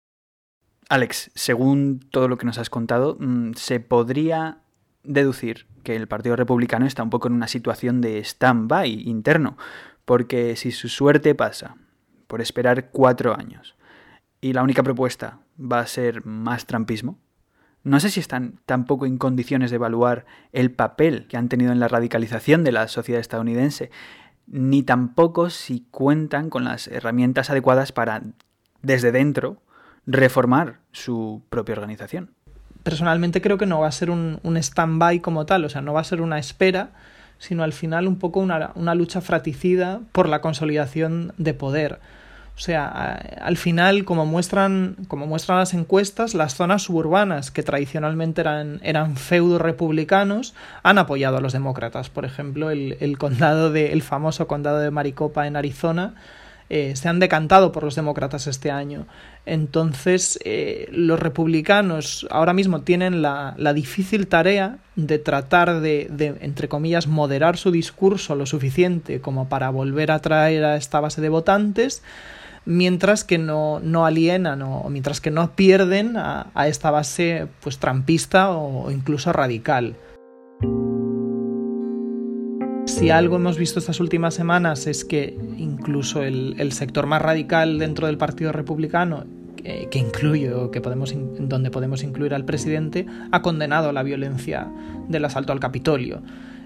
Alex, 0.88 1.30
según 1.37 2.00
todo 2.10 2.26
lo 2.26 2.38
que 2.38 2.46
nos 2.46 2.58
has 2.58 2.70
contado, 2.70 3.18
se 3.54 3.78
podría 3.78 4.58
deducir 5.04 5.68
que 5.85 5.94
el 5.94 6.09
Partido 6.09 6.35
Republicano 6.35 6.87
está 6.87 7.03
un 7.03 7.11
poco 7.11 7.29
en 7.29 7.35
una 7.35 7.47
situación 7.47 8.01
de 8.01 8.18
stand-by 8.18 9.09
interno, 9.09 9.57
porque 10.05 10.57
si 10.57 10.73
su 10.73 10.88
suerte 10.88 11.35
pasa 11.35 11.77
por 12.27 12.40
esperar 12.40 12.90
cuatro 12.90 13.38
años 13.38 13.77
y 14.40 14.53
la 14.53 14.62
única 14.62 14.83
propuesta 14.83 15.38
va 15.61 15.79
a 15.79 15.87
ser 15.87 16.27
más 16.27 16.66
trampismo, 16.66 17.18
no 17.85 18.01
sé 18.01 18.11
si 18.11 18.18
están 18.18 18.59
tampoco 18.66 19.07
en 19.07 19.18
condiciones 19.18 19.70
de 19.70 19.77
evaluar 19.77 20.25
el 20.53 20.73
papel 20.73 21.27
que 21.29 21.37
han 21.37 21.49
tenido 21.49 21.70
en 21.70 21.81
la 21.81 21.88
radicalización 21.88 22.64
de 22.64 22.73
la 22.73 22.88
sociedad 22.88 23.20
estadounidense, 23.20 23.90
ni 24.47 24.83
tampoco 24.83 25.51
si 25.51 25.87
cuentan 25.90 26.51
con 26.51 26.64
las 26.64 26.88
herramientas 26.88 27.51
adecuadas 27.51 27.92
para, 27.92 28.23
desde 28.83 29.12
dentro, 29.12 29.62
reformar 30.07 30.81
su 30.92 31.42
propia 31.51 31.75
organización 31.75 32.35
personalmente 32.85 33.40
creo 33.42 33.59
que 33.59 33.66
no 33.66 33.81
va 33.81 33.88
a 33.88 33.92
ser 33.92 34.11
un, 34.11 34.38
un 34.44 34.57
stand-by 34.57 35.18
como 35.20 35.47
tal, 35.47 35.64
o 35.64 35.68
sea, 35.68 35.81
no 35.81 35.92
va 35.92 36.03
a 36.03 36.05
ser 36.05 36.20
una 36.20 36.38
espera, 36.38 36.90
sino 37.38 37.64
al 37.64 37.73
final 37.73 38.07
un 38.07 38.18
poco 38.18 38.38
una, 38.38 38.70
una 38.77 38.94
lucha 38.94 39.20
fratricida 39.20 40.01
por 40.12 40.29
la 40.29 40.40
consolidación 40.40 41.33
de 41.38 41.55
poder. 41.55 41.99
O 42.57 42.61
sea, 42.61 43.20
al 43.40 43.57
final, 43.57 44.05
como 44.05 44.27
muestran, 44.27 44.97
como 45.09 45.27
muestran 45.27 45.59
las 45.59 45.75
encuestas, 45.75 46.35
las 46.35 46.55
zonas 46.55 46.83
suburbanas 46.83 47.51
que 47.51 47.64
tradicionalmente 47.64 48.42
eran, 48.42 48.79
eran 48.85 49.16
feudos 49.16 49.61
republicanos 49.61 50.55
han 50.85 50.99
apoyado 50.99 51.38
a 51.38 51.40
los 51.40 51.53
demócratas. 51.53 52.11
Por 52.11 52.25
ejemplo, 52.25 52.70
el, 52.70 52.97
el 53.01 53.18
condado 53.18 53.73
de, 53.73 53.92
el 53.92 54.03
famoso 54.03 54.47
condado 54.47 54.79
de 54.79 54.92
Maricopa 54.92 55.49
en 55.49 55.57
Arizona 55.57 56.14
eh, 56.70 56.96
se 56.96 57.09
han 57.09 57.20
decantado 57.20 57.72
por 57.72 57.83
los 57.83 57.94
demócratas 57.94 58.46
este 58.46 58.70
año. 58.70 59.07
Entonces, 59.46 60.38
eh, 60.44 60.88
los 60.90 61.20
republicanos 61.20 62.27
ahora 62.31 62.55
mismo 62.55 62.81
tienen 62.81 63.20
la, 63.20 63.55
la 63.59 63.74
difícil 63.74 64.27
tarea 64.27 64.79
de 64.96 65.18
tratar 65.18 65.81
de, 65.81 66.09
de, 66.11 66.37
entre 66.40 66.68
comillas, 66.68 67.07
moderar 67.07 67.57
su 67.57 67.70
discurso 67.70 68.35
lo 68.35 68.46
suficiente 68.46 69.20
como 69.20 69.48
para 69.48 69.70
volver 69.70 70.11
a 70.11 70.16
atraer 70.16 70.64
a 70.64 70.77
esta 70.77 71.00
base 71.00 71.20
de 71.20 71.29
votantes, 71.29 72.03
mientras 72.64 73.24
que 73.24 73.37
no, 73.37 73.81
no 73.81 74.07
alienan 74.07 74.62
o 74.62 74.88
mientras 74.88 75.20
que 75.20 75.31
no 75.31 75.55
pierden 75.55 76.16
a, 76.16 76.46
a 76.55 76.68
esta 76.68 76.90
base 76.90 77.46
pues 77.61 77.79
trampista 77.79 78.50
o 78.50 78.90
incluso 78.90 79.33
radical. 79.33 79.96
Si 82.94 83.11
algo 83.11 83.37
hemos 83.37 83.59
visto 83.59 83.80
estas 83.80 83.98
últimas 83.98 84.35
semanas 84.35 84.87
es 84.87 85.04
que 85.04 85.37
incluso 85.59 86.22
el, 86.22 86.70
sector 86.70 87.07
más 87.07 87.20
radical 87.20 87.80
dentro 87.80 88.07
del 88.07 88.16
Partido 88.16 88.52
Republicano 88.52 89.24
que, 89.57 89.98
incluye 89.98 90.54
o 90.54 90.70
que 90.70 90.80
podemos, 90.80 91.12
donde 91.40 91.72
podemos 91.72 92.04
incluir 92.04 92.35
al 92.35 92.44
presidente, 92.44 93.04
ha 93.33 93.42
condenado 93.42 93.90
la 93.90 94.04
violencia 94.04 94.68
del 95.09 95.24
asalto 95.24 95.52
al 95.52 95.59
Capitolio. 95.59 96.22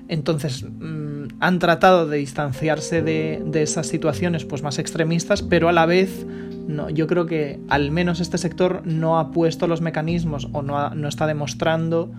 Entonces, 0.08 0.66
mmm, 0.68 1.28
han 1.40 1.58
tratado 1.60 2.06
de 2.06 2.18
distanciarse 2.18 3.00
de, 3.00 3.42
de, 3.46 3.62
esas 3.62 3.86
situaciones 3.86 4.44
pues, 4.44 4.62
más 4.62 4.78
extremistas, 4.78 5.40
pero 5.42 5.70
a 5.70 5.72
la 5.72 5.86
vez 5.86 6.26
no, 6.66 6.90
yo 6.90 7.06
creo 7.06 7.24
que 7.24 7.58
al 7.70 7.90
menos 7.90 8.20
este 8.20 8.36
sector 8.36 8.82
no 8.84 9.18
ha 9.18 9.30
puesto 9.30 9.66
los 9.66 9.80
mecanismos 9.80 10.50
o 10.52 10.60
no, 10.60 10.78
ha, 10.78 10.94
no 10.94 11.08
está 11.08 11.26
demostrando 11.26 12.12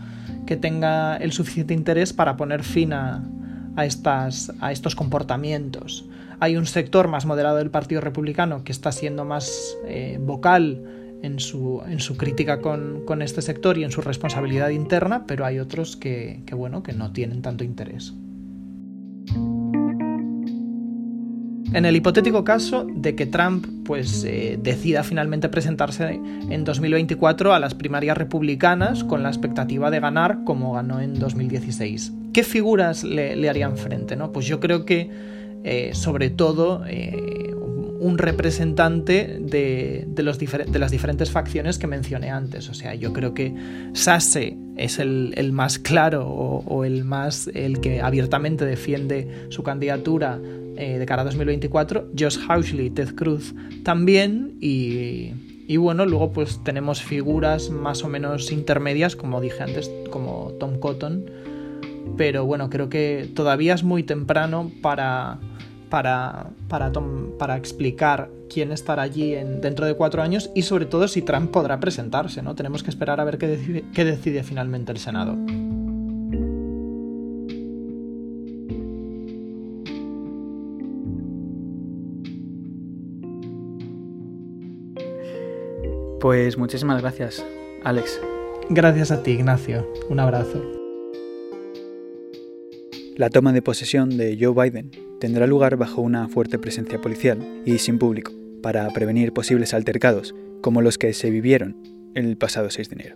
que 0.47 0.57
tenga 0.57 1.15
el 1.17 1.31
suficiente 1.31 1.75
interés 1.75 2.11
para 2.11 2.37
poner 2.37 2.63
fin 2.63 2.93
a, 2.93 3.23
a, 3.75 3.85
estas, 3.85 4.53
a 4.59 4.71
estos 4.71 4.95
comportamientos. 4.95 6.05
Hay 6.39 6.55
un 6.55 6.65
sector 6.65 7.07
más 7.07 7.25
moderado 7.25 7.57
del 7.57 7.69
Partido 7.69 8.01
Republicano 8.01 8.63
que 8.63 8.71
está 8.71 8.91
siendo 8.91 9.25
más 9.25 9.75
eh, 9.85 10.17
vocal 10.21 10.83
en 11.21 11.39
su, 11.39 11.81
en 11.85 11.99
su 11.99 12.15
crítica 12.15 12.61
con, 12.61 13.03
con, 13.05 13.21
este 13.21 13.41
sector 13.41 13.77
y 13.77 13.83
en 13.83 13.91
su 13.91 14.01
responsabilidad 14.01 14.69
interna, 14.69 15.25
pero 15.27 15.45
hay 15.45 15.59
otros 15.59 15.97
que, 15.97 16.41
que, 16.45 16.55
bueno, 16.55 16.81
que 16.81 16.93
no 16.93 17.11
tienen 17.11 17.41
tanto 17.41 17.63
interés. 17.63 18.13
En 21.71 21.85
el 21.85 21.95
hipotético 21.95 22.43
caso 22.43 22.87
de 22.91 23.15
que 23.15 23.27
Trump 23.27 23.65
pues, 23.85 24.23
eh, 24.23 24.57
decida 24.61 25.03
finalmente 25.03 25.49
presentarse 25.49 26.19
en 26.49 26.63
2024 26.63 27.53
a 27.53 27.59
las 27.59 27.75
primarias 27.75 28.17
republicanas 28.17 29.03
con 29.03 29.21
la 29.21 29.29
expectativa 29.29 29.91
de 29.91 29.99
ganar 29.99 30.43
como 30.45 30.73
ganó 30.73 30.99
en 30.99 31.19
2016. 31.19 32.11
¿Qué 32.33 32.43
figuras 32.43 33.03
le, 33.03 33.47
harían 33.47 33.77
frente? 33.77 34.15
¿no? 34.15 34.31
Pues 34.31 34.47
yo 34.47 34.59
creo 34.59 34.83
que 34.83 35.11
eh, 35.63 35.91
sobre 35.93 36.31
todo 36.31 36.83
eh, 36.87 37.53
un 37.99 38.17
representante 38.17 39.37
de, 39.41 40.05
de, 40.07 40.23
las 40.79 40.91
diferentes 40.91 41.31
facciones 41.31 41.77
que 41.77 41.85
mencioné 41.85 42.29
antes. 42.29 42.69
O 42.69 42.73
sea, 42.73 42.95
yo 42.95 43.11
creo 43.13 43.33
que 43.33 43.53
Sase 43.93 44.57
es 44.77 44.99
el, 44.99 45.51
más 45.51 45.79
claro 45.79 46.27
o, 46.27 46.85
el 46.85 47.03
más 47.03 47.49
el 47.53 47.81
que 47.81 48.01
abiertamente 48.01 48.65
defiende 48.65 49.47
su 49.49 49.63
candidatura 49.63 50.39
eh, 50.79 50.97
de 50.97 51.05
cara 51.05 51.23
a 51.23 51.25
2024, 51.25 52.07
Josh 52.17 52.37
Housley, 52.47 52.89
Ted 52.89 53.13
Cruz 53.13 53.53
también 53.83 54.57
y, 54.61 55.33
y, 55.67 55.75
bueno, 55.75 56.05
luego 56.05 56.31
pues 56.31 56.63
tenemos 56.63 57.01
figuras 57.01 57.69
más 57.69 58.03
o 58.05 58.07
menos 58.07 58.49
intermedias, 58.51 59.17
como 59.17 59.41
dije 59.41 59.61
antes, 59.61 59.91
como 60.09 60.53
Tom 60.57 60.79
Cotton, 60.79 61.25
pero 62.15 62.45
bueno, 62.45 62.69
creo 62.69 62.87
que 62.87 63.29
todavía 63.35 63.73
es 63.73 63.83
muy 63.83 64.03
temprano 64.03 64.71
para, 64.81 65.39
para, 65.89 66.51
para, 66.69 66.91
para 67.37 67.57
explicar 67.57 68.29
quién 68.49 68.71
estará 68.71 69.01
allí 69.01 69.35
en, 69.35 69.59
dentro 69.59 69.85
de 69.85 69.95
cuatro 69.95 70.21
años 70.21 70.49
y 70.55 70.61
sobre 70.61 70.85
todo 70.85 71.09
si 71.09 71.21
Trump 71.21 71.51
podrá 71.51 71.81
presentarse, 71.81 72.41
¿no? 72.41 72.55
Tenemos 72.55 72.83
que 72.83 72.89
esperar 72.89 73.19
a 73.19 73.25
ver 73.25 73.37
qué 73.37 73.47
decide, 73.47 73.83
qué 73.93 74.05
decide 74.05 74.43
finalmente 74.43 74.93
el 74.93 74.97
Senado. 74.97 75.37
Pues 86.19 86.57
muchísimas 86.57 87.01
gracias, 87.01 87.45
Alex. 87.83 88.19
Gracias 88.69 89.09
a 89.11 89.23
ti, 89.23 89.31
Ignacio. 89.31 89.87
Un 90.09 90.19
abrazo. 90.19 90.61
La 93.15 93.29
toma 93.29 93.53
de 93.53 93.61
posesión 93.61 94.17
de 94.17 94.37
Joe 94.39 94.53
Biden 94.53 94.91
tendrá 95.19 95.47
lugar 95.47 95.77
bajo 95.77 96.01
una 96.01 96.27
fuerte 96.27 96.59
presencia 96.59 96.99
policial 96.99 97.61
y 97.65 97.77
sin 97.77 97.99
público, 97.99 98.33
para 98.61 98.89
prevenir 98.89 99.31
posibles 99.31 99.73
altercados, 99.73 100.35
como 100.61 100.81
los 100.81 100.97
que 100.97 101.13
se 101.13 101.29
vivieron 101.29 101.77
el 102.15 102.37
pasado 102.37 102.69
6 102.69 102.89
de 102.89 102.95
enero. 102.95 103.15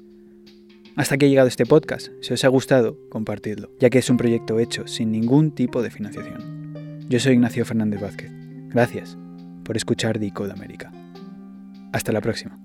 Hasta 0.95 1.15
aquí 1.15 1.25
ha 1.25 1.29
llegado 1.29 1.47
este 1.47 1.65
podcast. 1.65 2.09
Si 2.21 2.33
os 2.33 2.43
ha 2.45 2.47
gustado, 2.47 2.97
compartidlo, 3.09 3.71
ya 3.79 3.89
que 3.89 3.99
es 3.99 4.09
un 4.09 4.17
proyecto 4.17 4.59
hecho 4.59 4.87
sin 4.87 5.11
ningún 5.11 5.51
tipo 5.51 5.81
de 5.81 5.91
financiación. 5.91 7.05
Yo 7.09 7.19
soy 7.19 7.33
Ignacio 7.33 7.65
Fernández 7.65 7.99
Vázquez. 7.99 8.31
Gracias 8.69 9.17
por 9.65 9.75
escuchar 9.75 10.19
Decode 10.19 10.53
América. 10.53 10.91
Hasta 11.91 12.11
la 12.11 12.21
próxima. 12.21 12.59